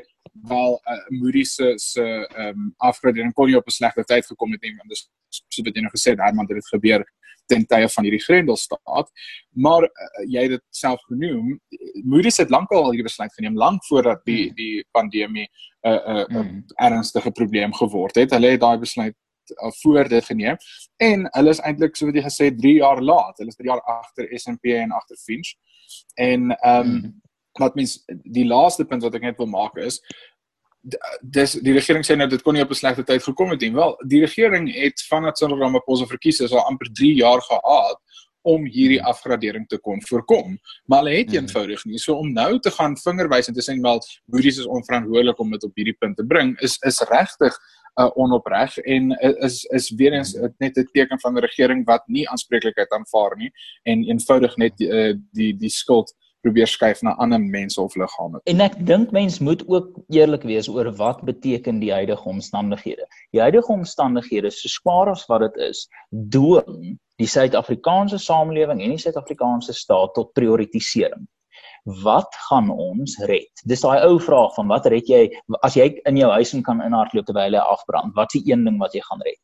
[0.51, 4.53] wel uh, Moody's se se ehm um, afgradering kon nie op 'n slegte tyd gekom
[4.53, 7.05] het nie want dis so wat jy nou gesê het Herman dit het gebeur
[7.47, 9.11] ten tye van hierdie Grendelstaat.
[9.51, 11.57] Maar uh, jy het dit self genoem
[12.05, 14.57] Moody's het lankal hierdie besluit geneem lank voordat die hmm.
[14.59, 16.65] die pandemie 'n uh, 'n uh, mm.
[16.77, 18.31] ernstige probleem geword het.
[18.31, 19.15] Hulle het daai besluit
[19.63, 20.57] uh, voor dit geneem
[20.97, 23.39] en hulle is eintlik so wat jy gesê 3 jaar laat.
[23.39, 25.55] Hulle is 3 jaar agter S&P en agter Finch.
[26.15, 27.15] En ehm um, mm.
[27.59, 30.01] wat mens die laaste punt wat ek net wil maak is
[31.23, 33.73] dis die regering sê nou dit kon nie op 'n slegte tyd gekom het nie.
[33.73, 37.99] Wel, die regering het vandat Cyril Ramaphosa verkies is al amper 3 jaar gehad
[38.43, 40.59] om hierdie afgradering te kon voorkom.
[40.87, 41.37] Maar hulle het mhm.
[41.37, 45.39] eenvoudig nie so om nou te gaan vingerwys en te sê wel Moody's is onverantwoordelik
[45.39, 47.59] om dit op hierdie punt te bring is is regtig
[48.01, 49.11] uh, onopreg en
[49.49, 53.51] is is weer eens net 'n teken van 'n regering wat nie aanspreeklikheid aanvaar nie
[53.83, 58.41] en eenvoudig net uh, die die skuld probeer skuif na ander mense of liggame.
[58.45, 63.07] En ek dink mens moet ook eerlik wees oor wat beteken die huidige omstandighede.
[63.35, 69.01] Die huidige omstandighede, so swaar as wat dit is, dwing die Suid-Afrikaanse samelewing en die
[69.01, 71.27] Suid-Afrikaanse staat tot prioritisering.
[71.87, 73.63] wat gaan ons red?
[73.65, 75.29] Dis daai ou vraag van wat red jy
[75.63, 78.15] as jy in jou huis kan inhardloop terwyl hy afbrand?
[78.17, 79.43] Wat is die een ding wat jy gaan red?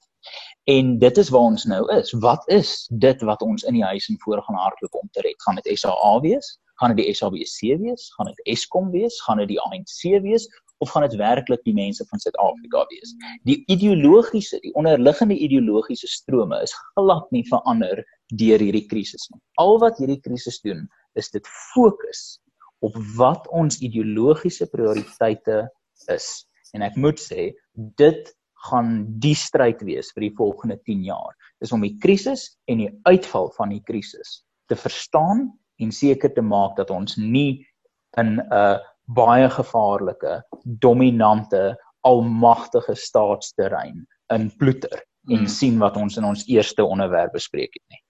[0.71, 2.11] En dit is waar ons nou is.
[2.23, 5.39] Wat is dit wat ons in die huis en voor gaan hardloop om te red?
[5.47, 6.59] Gaan dit SAA wees?
[6.81, 8.09] Gaan dit die SABC wees?
[8.17, 9.21] Gaan dit Eskom wees?
[9.27, 10.49] Gaan dit die ANC wees?
[10.83, 13.15] of gaan dit werklik die mense van Suid-Afrika wees?
[13.47, 18.03] Die ideologiese, die onderliggende ideologiese strome is glad nie verander
[18.35, 19.39] deur hierdie krisis nie.
[19.63, 22.41] Al wat hierdie krisis doen, is dit fokus
[22.83, 25.63] op wat ons ideologiese prioriteite
[26.11, 26.29] is.
[26.75, 27.53] En ek moet sê,
[28.01, 28.33] dit
[28.67, 31.37] gaan die stryd wees vir die volgende 10 jaar.
[31.63, 35.51] Dis om die krisis en die uitval van die krisis te verstaan
[35.83, 37.67] en seker te maak dat ons nie
[38.19, 38.79] in 'n uh,
[39.15, 45.47] baie gevaarlike, dominante, almagtige staatsterrein in ploeter en hmm.
[45.47, 48.01] sien wat ons in ons eerste onderwerp bespreek het nie.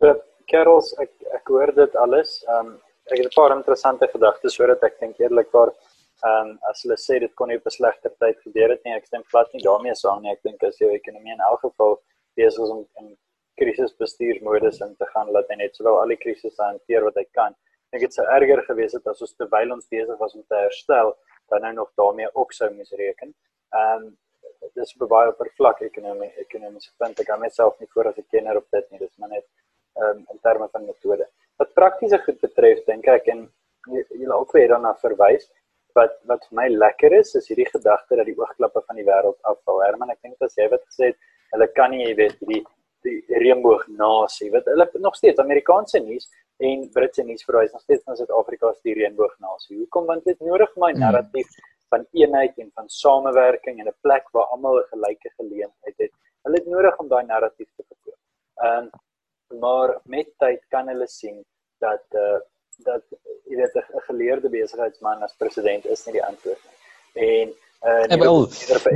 [0.00, 0.14] So
[0.50, 2.38] Carols, ek ek hoor dit alles.
[2.58, 2.76] Um
[3.12, 5.72] ek het 'n paar interessante gedagtes sodat ek dink eerlikwaar
[6.24, 8.96] um as hulle sê dit kon nie op 'n slegter tyd gebeur het nie.
[8.96, 10.32] Ek stem glad nie daarmee saam nie.
[10.32, 12.00] Ek dink as jou ekonomie in elk geval
[12.36, 13.16] besig is om in
[13.60, 17.54] krisisbestuursmodus in te gaan, laat hy net sowel al die krisisse hanteer wat hy kan
[17.94, 21.14] dink dit sou erger gewees het as ons terwyl ons besig was om te herstel
[21.52, 23.34] dan nou nog daarmee ook sou moes reken.
[23.78, 24.12] Ehm um,
[24.74, 27.20] dis baie oppervlak ekonomie ekonomiese punt.
[27.20, 28.98] Ek kan myself nie voor as 'n kenner op dit nie.
[28.98, 29.46] Dis maar net
[30.00, 31.28] ehm um, in terme van metode.
[31.58, 33.46] Wat praktiese goed betref, dink ek en
[33.92, 35.50] julle albei daarna verwys
[35.94, 39.38] wat wat vir my lekker is is hierdie gedagte dat die oogklappe van die wêreld
[39.42, 39.82] afval.
[39.86, 41.18] Herman, ek dink is jy wat gesê het
[41.52, 42.64] hulle kan nie jy weet die
[43.06, 46.28] die reënboog nasie wat hulle nog steeds Amerikaanse nuus
[46.64, 49.78] en Britse nuus verwys nog steeds na Suid-Afrika as die reënboognasie.
[49.78, 51.00] Hoekom want dit nodig my hmm.
[51.04, 51.50] narratief
[51.92, 56.12] van eenheid en van samewerking en 'n plek waar almal 'n gelyke geleentheid het.
[56.42, 58.20] Hulle het nodig om daai narratief te verkoop.
[58.66, 58.88] Ehm
[59.60, 61.44] maar met tyd kan hulle sien
[61.78, 62.40] dat eh uh,
[62.82, 63.02] dat
[63.44, 66.78] jy weet 'n geleerde besigheidsman as president is nie die antwoord nie.
[67.26, 68.46] En Uh, ek wil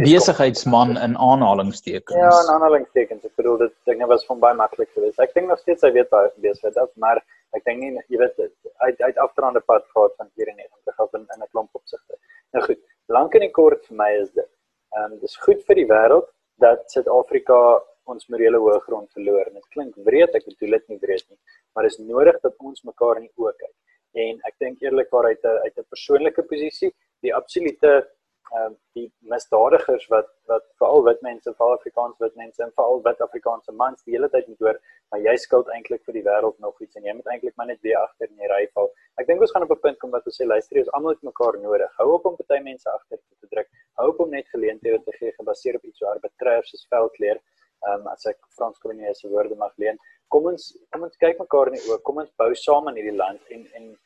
[0.00, 2.16] besigheidsman in aanhalingstekens.
[2.16, 3.26] Ja, in aanhalingstekens.
[3.28, 5.20] Ek bedoel dit ding was van baie maklik geweest.
[5.20, 7.20] Ek dink nog steeds hy weet baie van besigheid af, maar
[7.56, 8.48] ek dink nie jy weet hy
[8.80, 12.16] hy het afdraande pad gehad van 94 af in in 'n klomp opsigte.
[12.56, 12.80] Nou goed,
[13.12, 14.50] lank en kort vir my is dit.
[14.96, 16.32] Ehm um, dis goed vir die wêreld
[16.64, 17.60] dat Suid-Afrika
[18.08, 19.52] ons morele hoë grond verloor.
[19.52, 21.38] Dit klink breed, ek bedoel dit nie breed nie,
[21.74, 23.74] maar dis nodig dat ons mekaar in die oë kyk.
[24.16, 28.08] En ek dink eerlikwaar uit 'n uit 'n persoonlike posisie, die absolute
[28.56, 33.02] ehm um, die misdadigers wat wat veral wit mense, veral Afrikaans wit mense en veral
[33.04, 34.78] wit Afrikaanse mans die hele tyd moet hoor,
[35.10, 37.82] maar jy skuld eintlik vir die wêreld nog iets en jy moet eintlik maar net
[37.86, 38.88] weer agter in die ry val.
[39.20, 41.28] Ek dink ons gaan op 'n punt kom wat ons sê luister, ons almal het
[41.30, 41.92] mekaar nodig.
[42.00, 43.68] Hou op om party mense agter te druk.
[44.00, 47.40] Hou op om net geleenthede te gee gebaseer op iets so arbitrair soos veldkleur.
[47.86, 49.98] Ehm um, as ek Frans koloniese woorde mag leen.
[50.28, 52.02] Kom ons kom ons kyk mekaar in die oë.
[52.02, 53.96] Kom ons bou saam in hierdie land en en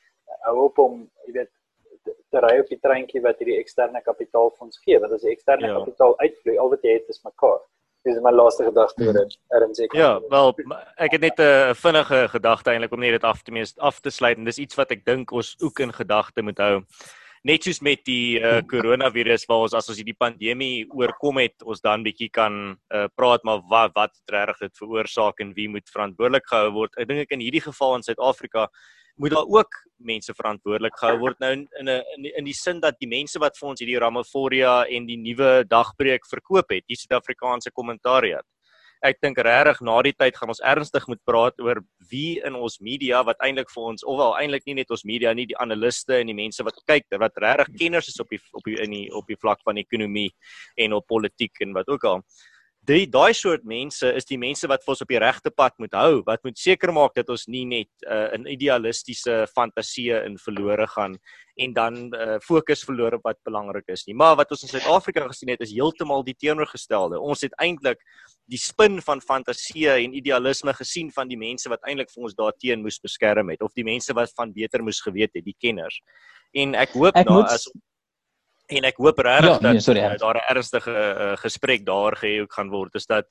[0.47, 1.53] hou op om jy weet
[2.41, 5.69] ry op die treintjie wat hierdie eksterne kapitaal vir ons gee want as die eksterne
[5.69, 5.79] ja.
[5.81, 7.63] kapitaal uitvloei al wat jy het is mekaar.
[8.03, 10.55] Dis my laaste gedagte oor dit RMC Ja wel
[11.07, 14.11] ek het net 'n vinnige gedagte eintlik om net dit af te mees af te
[14.11, 16.83] sluit en dis iets wat ek dink ons ook in gedagte moet hou.
[17.43, 21.81] Net soos met die uh, coronavirus waar ons as ons hierdie pandemie oorkom het ons
[21.81, 26.47] dan bietjie kan uh, praat maar wat wat regtig dit veroorsaak en wie moet verantwoordelik
[26.47, 26.95] gehou word.
[26.97, 28.69] Ek dink ek in hierdie geval in Suid-Afrika
[29.17, 32.99] moet daar ook mense verantwoordelik gehou word nou in 'n in, in die sin dat
[32.99, 37.71] die mense wat vir ons hierdie Ramaphoria en die nuwe dagbreek verkoop het, die Suid-Afrikaanse
[37.71, 38.45] kommentariat.
[39.03, 42.79] Ek dink regtig na die tyd gaan ons ernstig moet praat oor wie in ons
[42.81, 46.21] media wat eintlik vir ons of wel eintlik nie net ons media nie, die analiste
[46.21, 49.09] en die mense wat kyk wat regtig kenners is op die op die in die
[49.11, 50.31] op die vlak van ekonomie
[50.77, 52.23] en op politiek en wat ook al
[52.89, 55.93] die daai soort mense is die mense wat vir ons op die regte pad moet
[55.95, 60.89] hou, wat moet seker maak dat ons nie net uh, in idealistiese fantasieë in verlore
[60.91, 61.15] gaan
[61.63, 64.17] en dan uh, fokus verloor op wat belangrik is nie.
[64.19, 67.21] Maar wat ons in Suid-Afrika gesien het is heeltemal die teenoorgestelde.
[67.23, 68.03] Ons het eintlik
[68.51, 72.83] die spin van fantasieë en idealisme gesien van die mense wat eintlik vir ons daarteen
[72.83, 76.03] moes beskerm het of die mense wat van beter moes geweet het, die kenners.
[76.51, 77.71] En ek hoop ek nou as
[78.77, 82.47] en ek hoop regtig ja, nee, dat uh, daar 'n ernstige uh, gesprek daar gehou
[82.49, 82.95] gaan word.
[82.95, 83.27] Is dat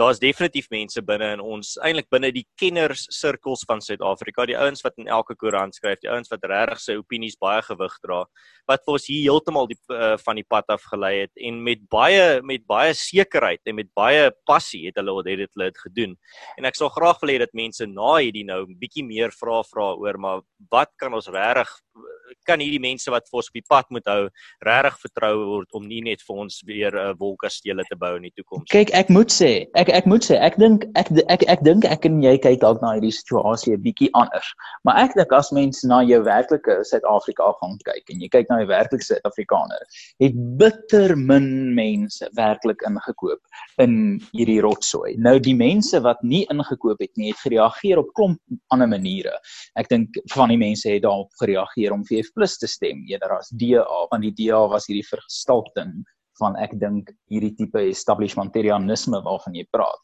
[0.00, 4.80] daar's definitief mense binne in ons eintlik binne die kenners sirkels van Suid-Afrika die ouens
[4.84, 8.22] wat in elke koerant skryf die ouens wat regtig sy opinies baie gewig dra
[8.70, 11.84] wat vir ons hier heeltemal die uh, van die pad af gelei het en met
[11.92, 16.16] baie met baie sekerheid en met baie passie het hulle dit het hulle dit gedoen.
[16.58, 19.60] En ek sal graag wil hê dat mense na hierdie nou 'n bietjie meer vra
[19.62, 21.68] vra oor maar wat kan ons regtig
[22.48, 24.22] kan hierdie mense wat vir ons op die pad moet hou
[24.66, 28.26] regtig vertrou word om nie net vir ons weer 'n uh, wolkastele te bou in
[28.26, 28.68] die toekoms.
[28.72, 32.06] Kyk, ek moet sê, ek ek moet sê, ek dink ek ek ek dink ek
[32.08, 34.48] en jy kyk dalk na hierdie situasie 'n bietjie anders.
[34.84, 38.58] Maar ek dink as mens na jou werklike Suid-Afrika gaan kyk en jy kyk na
[38.58, 39.82] die werklike Suid-Afrikaner,
[40.20, 43.40] het bitter min mense werklik ingekoop
[43.78, 45.16] in hierdie rotsooi.
[45.18, 49.38] Nou die mense wat nie ingekoop het nie, het gereageer op klomp ander maniere.
[49.76, 54.06] Ek dink van die mense het daarop gereageer om VF+ te stem eerder as DA,
[54.10, 56.04] want die DA was hierdie vergestalting
[56.40, 60.00] van ek dink hierdie tipe establishmentarianisme waarvan jy praat.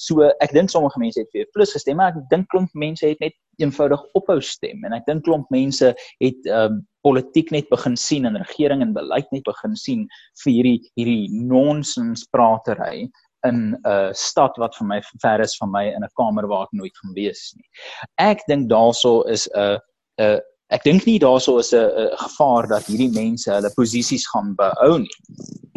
[0.00, 3.36] So ek dink sommige mense het VF+ gestem, maar ek dink klomp mense het net
[3.62, 8.24] eenvoudig ophou stem en ek dink klomp mense het ehm um, politiek net begin sien
[8.26, 10.00] en regering en beleid net begin sien
[10.42, 13.06] vir hierdie hierdie nonsens pratery
[13.46, 16.66] in 'n uh, stad wat vir my ver is van my in 'n kamer waar
[16.66, 17.68] ek nooit gaan wees nie.
[18.18, 19.78] Ek dink daaroor is 'n uh,
[20.18, 20.40] 'n uh,
[20.74, 25.18] ek dink nie daaroor is 'n gevaar dat hierdie mense hulle posisies gaan behou nie.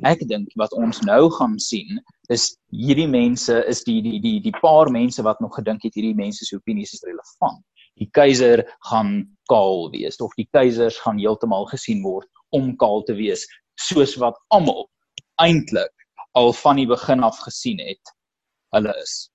[0.03, 1.99] Ek dink wat ons nou gaan sien
[2.29, 6.15] is hierdie mense is die die die die paar mense wat nog gedink het hierdie
[6.15, 7.61] mense se opinies is relevant.
[7.97, 13.13] Die keiser gaan kaal wees of die keisers gaan heeltemal gesien word om kaal te
[13.13, 14.89] wees soos wat almal
[15.41, 15.93] eintlik
[16.33, 18.15] al van die begin af gesien het
[18.73, 19.29] hulle is.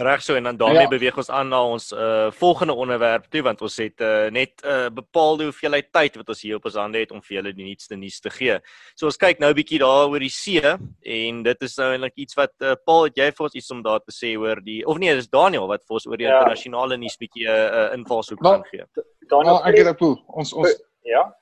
[0.00, 0.88] Reg so en dan daarmee ja.
[0.88, 4.68] beweeg ons aan na ons uh volgende onderwerp toe want ons het uh net 'n
[4.68, 7.64] uh, bepaalde hoeveelheid tyd wat ons hier op ons hande het om vir julle die
[7.64, 8.58] nuutste nuus te gee.
[8.94, 10.62] So ons kyk nou 'n bietjie daar oor die see
[11.02, 13.82] en dit is nou eintlik iets wat uh, Paul het jy vir ons iets om
[13.82, 16.38] daar te sê oor die of nee, dis Daniel wat vir ons oor die ja.
[16.38, 18.84] internasionale nuus bietjie 'n uh, uh, invalshoek kan gee.
[19.28, 21.36] Daniel, oh, ek het ook ons ons ja.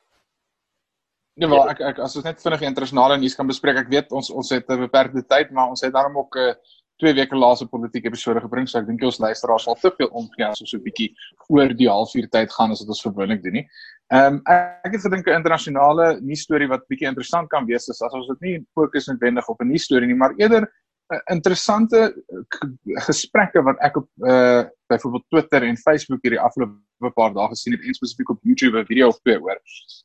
[1.38, 3.76] Nee, maar ek ek as ons net vinnig internasionale nuus kan bespreek.
[3.76, 6.54] Ek weet ons ons het 'n beperkte tyd, maar ons het daarom ook 'n uh,
[6.98, 10.08] twee weke laas 'n politieke episode gebring, so ek dink ons luisteraars sal te veel
[10.08, 11.14] omgee as ons so 'n bietjie
[11.48, 13.66] oor die halfuur tyd gaan as wat ons gewoonlik doen nie.
[14.10, 14.42] Ehm um,
[14.84, 18.28] ek het gedink 'n internasionale nuus storie wat bietjie interessant kan wees is as ons
[18.28, 20.62] dit nie fokus noodwendig op 'n nuus storie nie, maar eerder
[21.12, 22.14] uh, interessante
[23.06, 27.84] gesprekke wat ek op uh byvoorbeeld Twitter en Facebook hierdie afgelope paar dae gesien het
[27.84, 29.58] en spesifiek op YouTube 'n video of twee oor.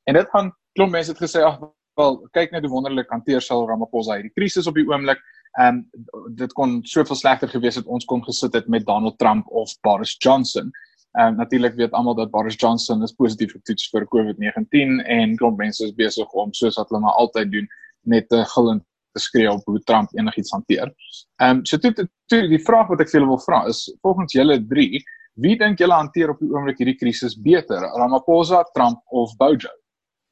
[0.04, 1.60] En dit gaan klomp mense het gesê ag
[1.96, 5.20] wel kyk net hoe wonderlik hanteer sal Ramaphosa hierdie krisis op die oomblik.
[5.60, 9.48] Ehm um, dit kon soveel slegter gewees het ons kon gesit het met Donald Trump
[9.48, 10.72] of Boris Johnson.
[11.18, 15.58] Ehm um, natuurlik weet almal dat Boris Johnson is positief getoets vir COVID-19 en klomp
[15.58, 17.68] mense is besig om soos wat hulle maar altyd doen
[18.02, 20.94] net te gillend te skree op hoe Trump enigiets hanteer.
[21.42, 24.34] Ehm um, so toe, toe die vraag wat ek vir julle wil vra is volgens
[24.34, 25.04] julle drie
[25.42, 29.72] Wie dink julle hanteer op die oomblik hierdie krisis beter, Ramaphosa, Trump of Bojo?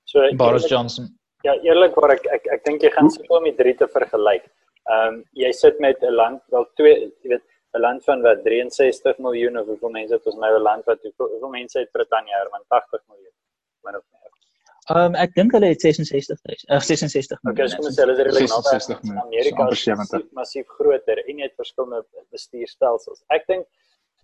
[0.06, 1.08] So Boris Johnson.
[1.42, 4.46] Ja, eerlikwaar ek ek ek dink jy gaan sukkel om die drie te vergelyk.
[4.90, 8.44] Ehm um, jy sit met 'n land wel twee jy weet 'n land van wat
[8.44, 11.92] 63 miljoen of hoeveel mense het ons nou 'n land wat hoeveel, hoeveel mense het
[11.92, 13.36] Brittanje her van 80 miljoen
[13.84, 14.32] min of meer.
[14.92, 17.66] Ehm um, ek dink hulle het 66 000 uh, 66 miljoen.
[17.66, 19.22] Okay, kom ons sê hulle is redelik naby.
[19.28, 22.02] Amerika is massief groter en jy het verskillende
[22.36, 23.24] bestuurstelsels.
[23.38, 23.68] Ek dink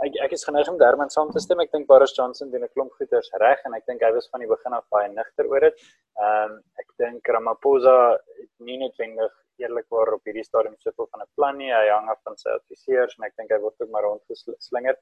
[0.05, 1.61] ek ek is geneig om daarmee saam te stem.
[1.63, 4.43] Ek dink Boris Johnson doen 'n klomp goeders reg en ek dink hy was van
[4.43, 5.75] die begin af baie nigter oor dit.
[6.19, 7.97] Ehm um, ek dink Ramaphosa
[8.41, 11.71] het nie noodwendig eerlikwaar op hierdie stadium soveel van 'n plan nie.
[11.73, 14.97] Hy hang af van sy adviseurs en ek dink hy word ook maar rondgeslinger.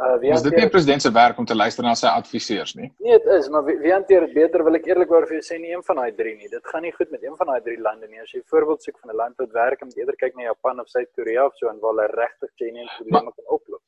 [0.00, 2.88] Uh wie is dit nie president se werk om te luister na sy adviseurs nie?
[3.04, 5.58] Nee, dit is, maar wie, wie hanteer dit beter wil ek eerlikwaar vir jou sê
[5.60, 6.48] nie een van daai drie nie.
[6.48, 8.22] Dit gaan nie goed met een van daai drie lande nie.
[8.22, 10.88] As jy voorbeeld soek van 'n land wat werk, moet eerder kyk na Japan of
[10.88, 13.82] Suid-Korea of so en waar hulle regtig genuine probleme kan oplos.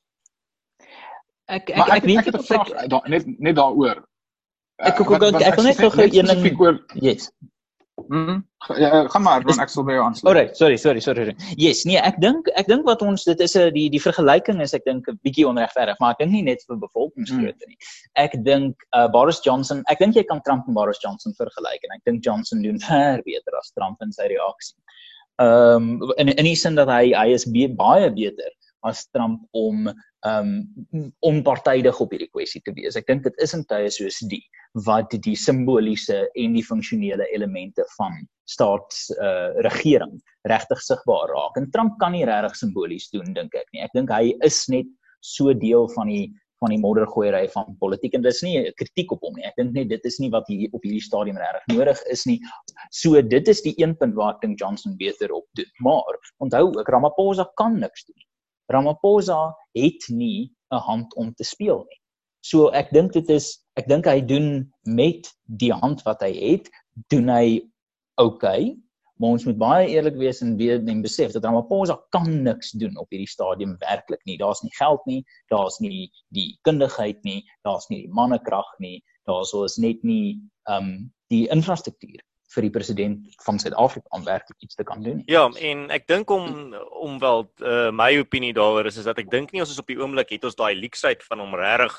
[1.47, 4.05] Ek ek ek, ek weet ek, ek, ek, ek, ek da, net net daaroor.
[4.83, 7.31] Ek ek, ek, ek, ek wil net gou een ding Yes.
[8.09, 8.43] Mhm.
[8.79, 10.29] Ja, gaan maar, dan ek sal by jou aansluit.
[10.37, 11.35] Alright, sorry, sorry, sorry.
[11.57, 14.75] Yes, nee, ek dink ek dink wat ons dit is 'n die die vergelyking is
[14.75, 17.77] ek dink 'n bietjie onregverdig, maar ek dink nie net vir bevolkingsgrootte nie.
[18.17, 21.97] Ek dink uh Boris Johnson, ek dink jy kan Trump en Boris Johnson vergelyk en
[21.97, 24.79] ek dink Johnson doen ver beter as Trump in sy reaksie.
[25.41, 28.51] Ehm um, in in die sin dat hy hy is baie beter
[28.85, 29.89] as Trump om
[30.27, 30.51] um
[31.27, 32.97] onpartydig op hierdie kwessie te wees.
[32.99, 34.43] Ek dink dit is in tye soos die
[34.87, 40.15] wat die simboliese en die funksionele elemente van staats uh regering
[40.49, 41.59] regtig sigbaar raak.
[41.59, 43.83] En Trump kan nie regtig simbolies doen dink ek nie.
[43.83, 44.89] Ek dink hy is net
[45.23, 46.31] so deel van die
[46.63, 49.45] van die moddergooiery van politiek en dis nie 'n kritiek op hom nie.
[49.45, 52.39] Ek dink net dit is nie wat hier op hierdie stadium regtig nodig is nie.
[52.91, 55.71] So dit is die een punt waar ek dink Johnson beter op doen.
[55.81, 58.23] Maar onthou ook Ramaphosa kan niks doen.
[58.73, 62.01] Ramaphosa het nie 'n hand om te speel nie.
[62.41, 66.71] So ek dink dit is ek dink hy doen met die hand wat hy het,
[67.09, 67.61] doen hy
[68.21, 68.77] okay,
[69.17, 72.97] maar ons moet baie eerlik wees en weet en besef dat Ramaphosa kan niks doen
[72.99, 74.37] op hierdie stadium werklik nie.
[74.39, 79.55] Daar's nie geld nie, daar's nie die kundigheid nie, daar's nie die mannekrag nie, daar's
[79.55, 82.21] is net nie ehm um, die infrastruktuur
[82.55, 85.23] vir die president van Suid-Afrika om werklik iets te kan doen.
[85.31, 89.31] Ja, en ek dink om om wel uh, my opinie daaroor is is dat ek
[89.33, 91.97] dink nie ons is op die oomblik het ons daai leaksheid van hom regtig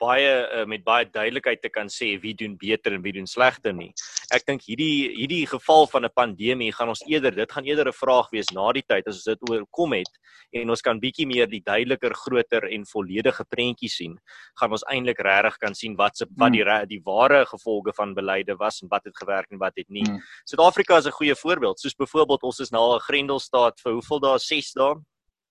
[0.00, 3.74] baie uh, met baie duidelikheid te kan sê wie doen beter en wie doen slegter
[3.74, 3.90] nie.
[4.34, 7.92] Ek dink hierdie hierdie geval van 'n pandemie gaan ons eerder dit gaan eerder 'n
[7.92, 10.10] vraag wees na die tyd as ons dit oorkom het
[10.52, 14.18] en ons kan bietjie meer die duideliker groter en volledige prentjie sien.
[14.60, 18.56] Gaan ons eintlik regtig kan sien wat se wat die die ware gevolge van beleide
[18.56, 20.04] was en wat het gewerk en wat het nie.
[20.04, 20.20] Hmm.
[20.44, 21.80] Suid-Afrika is 'n goeie voorbeeld.
[21.80, 24.38] Soos byvoorbeeld ons is nou al 'n Grendelstaat vir hoeveel dae?
[24.38, 24.94] 6 dae?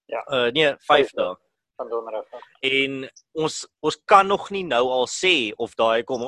[0.07, 0.21] Ja.
[0.27, 1.42] Uh nee, 5 dae
[1.75, 2.25] van donderdag.
[2.59, 2.99] En
[3.31, 6.25] ons ons kan nog nie nou al sê of daai kom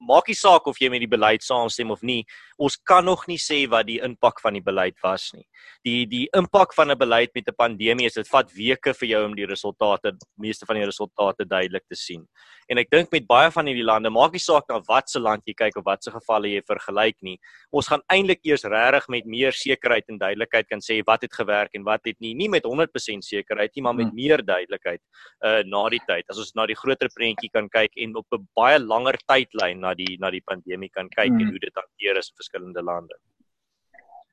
[0.00, 2.24] maak nie saak of jy met die beleid saamstem of nie.
[2.58, 5.44] Ons kan nog nie sê wat die impak van die beleid was nie.
[5.86, 9.24] Die die impak van 'n beleid met 'n pandemie is dit vat weke vir jou
[9.24, 12.26] om die resultate, meeste van die resultate duidelik te sien.
[12.68, 15.54] En ek dink met baie van hierdie lande, maak nie saak na watse land jy
[15.54, 17.38] kyk of watse gevalle jy vergelyk nie.
[17.72, 21.74] Ons gaan eintlik eers regtig met meer sekerheid en duidelikheid kan sê wat het gewerk
[21.74, 22.34] en wat het nie.
[22.34, 24.14] Nie met 100% sekerheid nie, maar met hmm.
[24.14, 25.00] meer duidelikheid
[25.44, 26.24] uh na die tyd.
[26.28, 29.96] As ons na die groter prentjie kan kyk en op 'n baie langer tydlyn na
[29.96, 31.42] die na die pandemie kan kyk mm.
[31.42, 33.18] en hoe dit hanteer is in verskillende lande.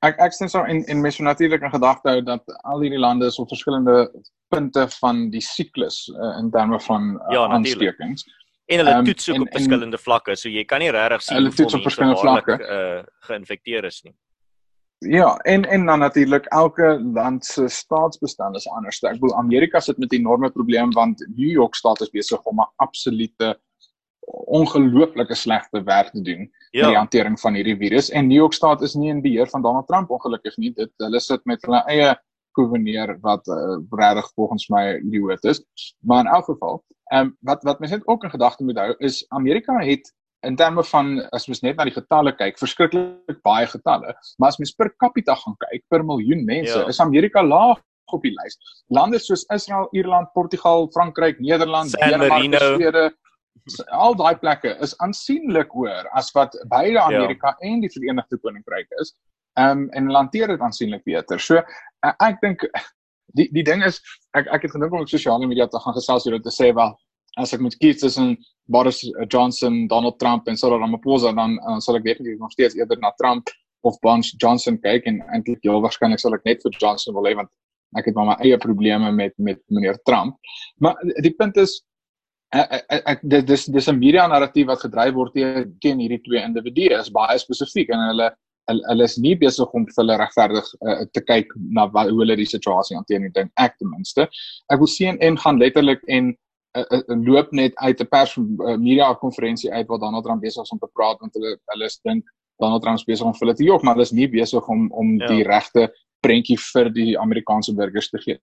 [0.05, 3.29] Ek ek sien so in in mens natuurlik in gedagte hou dat al hierdie lande
[3.31, 4.09] is op verskillende
[4.53, 8.27] punte van die siklus uh, in terme van uh, ja, aanstekings.
[8.65, 11.25] En hulle um, toets ook en, op verskillende en, vlakke, so jy kan nie regtig
[11.25, 14.15] sien hulle toets op verskillende vlakke uh, geïnfekteer is nie.
[15.05, 19.01] Ja, en en dan natuurlik elke land se staatsbestand is anders.
[19.03, 22.61] Ek bedoel Amerika sit met 'n enorme probleem want New York staat is besig om
[22.61, 23.59] 'n absolute
[24.25, 26.81] ongelooflike slegte werk te doen ja.
[26.81, 28.09] in die hantering van hierdie virus.
[28.09, 30.73] En New York State is nie in beheer van Donald Trump ongelukkig nie.
[30.73, 32.15] Dit hulle sit met hulle eie
[32.55, 35.61] gouverneur wat uh, regtig volgens my idioot is.
[35.99, 38.93] Maar in elk geval ehm um, wat wat mense net ook in gedagte moet hou
[38.97, 40.13] is Amerika het
[40.45, 44.15] in terme van as mens net na die getalle kyk verskriklik baie getalle.
[44.37, 46.87] Maar as mens per capita gaan kyk per miljoen mense ja.
[46.87, 47.81] is Amerika laag
[48.13, 48.57] op die lys.
[48.93, 53.05] Lande soos Israel, Ierland, Portugal, Frankryk, Nederland, Denemarke, Swede
[53.89, 57.05] al daai plekke is aansienlik hoër as wat beide ja.
[57.05, 57.71] Amerika ja.
[57.71, 59.15] en die Verenigde Koninkryk is.
[59.59, 61.39] Ehm um, en hanteer dit aansienlik beter.
[61.39, 62.65] So uh, ek dink
[63.39, 64.01] die die ding is
[64.37, 66.71] ek ek het gedink om op sosiale media te gaan gesels oor dit te sê
[66.75, 66.93] wel
[67.41, 68.35] as ek moet kies tussen
[68.71, 72.99] Boris Johnson, Donald Trump en Cyril Ramaphosa dan uh, sal ek definitief nog steeds eerder
[73.01, 73.51] na Trump
[73.83, 77.35] of Boris Johnson kyk en eintlik heel waarskynlik sal ek net vir Johnson wil hê
[77.39, 77.51] want
[77.99, 80.35] ek het maar my eie probleme met met meneer Trump.
[80.83, 81.79] Maar die punt is
[82.55, 86.95] ek dit dis dis 'n media narratief wat gedryf word teen hierdie twee individue.
[86.99, 88.31] Is baie spesifiek en hulle
[88.65, 92.37] hulle is nie besig om vir hulle regverdig uh, te kyk na wat hoe hulle
[92.39, 94.25] die situasie hanteer nie dink ek ten minste.
[94.73, 96.31] Ek wil sien en gaan letterlik en
[96.77, 100.63] uh, uh, loop net uit 'n pers uh, media konferensie uit waar Donald Trump besig
[100.63, 102.25] is om te praat want hulle hulle dink
[102.57, 105.15] Donald Trump besig om vir hulle te jok maar hulle is nie besig om om
[105.19, 105.27] ja.
[105.27, 105.91] die regte
[106.25, 108.39] prentjie vir die Amerikaanse burgers te gee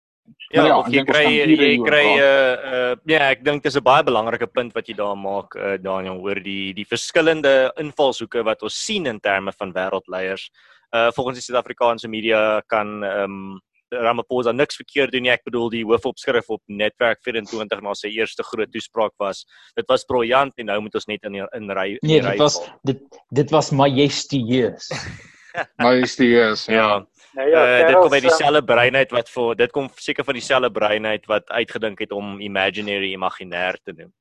[0.53, 4.47] Ja, ja jy kry jy kry uh uh ja, ek dink dis 'n baie belangrike
[4.47, 9.07] punt wat jy daar maak uh Daniel oor die die verskillende invalshoeke wat ons sien
[9.07, 10.51] in terme van wêreldleiers.
[10.95, 13.61] Uh volgens die Suid-Afrikaanse media kan ehm um,
[13.93, 15.33] Ramaphosa niks verkeerd doen nie.
[15.33, 19.45] Ek bedoel die hoofopskrif op Netwerk 24 na sy eerste groot toespraak was.
[19.77, 23.03] Dit was briljant en nou moet ons net in in ry Nee, dit was dit
[23.31, 24.89] dit was majestueus.
[25.85, 26.75] majestueus, ja.
[26.77, 27.12] ja.
[27.33, 30.71] Nou ja, uh, dit kom uit dieselfde breinheid wat vir dit kom seker van dieselfde
[30.71, 34.13] breinheid wat uitgedink het om imaginary imaginêr te doen.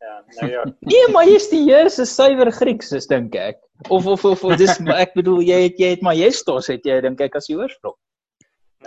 [0.00, 0.64] Ja, nou ja.
[0.92, 3.60] nee, maar jy's die Here se suiwer Grieks, is dink ek.
[3.88, 7.20] Of of of, of dis ek bedoel jy het jy het majestos het jy dink
[7.24, 7.96] ek as die oorsprong.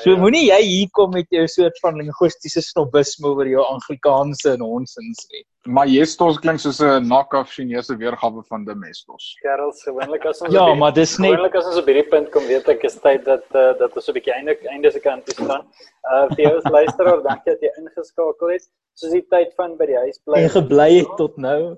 [0.02, 0.18] So ja.
[0.18, 5.44] moenie jy hier kom met jou soort van linguistiese snobisme oor jou Anglikaanse nonsens nie.
[5.70, 9.36] Majestos klink soos 'n knock-off Chinese weergawe van Domestos.
[9.44, 12.48] Kerels, gewoonlik as ons Ja, maar dis net gewoonlik as ons op hierdie punt kom
[12.50, 15.36] weet ek is tyd dat uh, dat ons 'n bietjie einde einde se kant toe
[15.38, 15.68] staan.
[16.10, 18.66] Uh vir jou as luisteraar, dankie dat jy ingeskakel het.
[18.98, 20.42] Soos die tyd van by die huis bly.
[20.42, 21.78] En gebly het tot nou.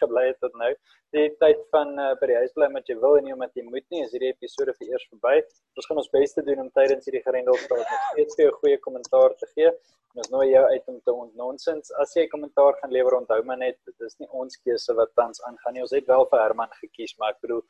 [0.00, 0.72] gebly het tot nou
[1.12, 3.64] die tyd van uh, by die huis bly met jy wil en nie omdat jy
[3.66, 5.34] moet nie, is hierdie episode vir eers verby.
[5.76, 8.78] Ons gaan ons bes te doen om tydens hierdie gerendelstaat nog steeds vir jou goeie
[8.86, 9.72] kommentaar te gee.
[10.12, 11.92] En ons nooi jou uit om te ontnonsens.
[12.00, 15.40] As jy kommentaar gaan lewer, onthou maar net dit is nie ons keuse wat tans
[15.48, 15.84] aangaan nie.
[15.84, 17.62] Ons het wel vir Herman gekies, maar ek bedoel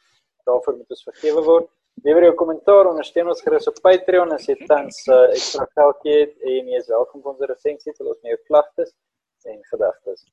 [0.51, 1.71] daarvoor moet ons vergewe word.
[2.07, 6.49] Lewer jou kommentaar, ondersteun ons gerus op Patreon as jy tans uh, ekstra geld het
[6.55, 8.97] en jy is welkom om ons resensie te los met jou klagtes
[9.47, 10.27] en gedagtes.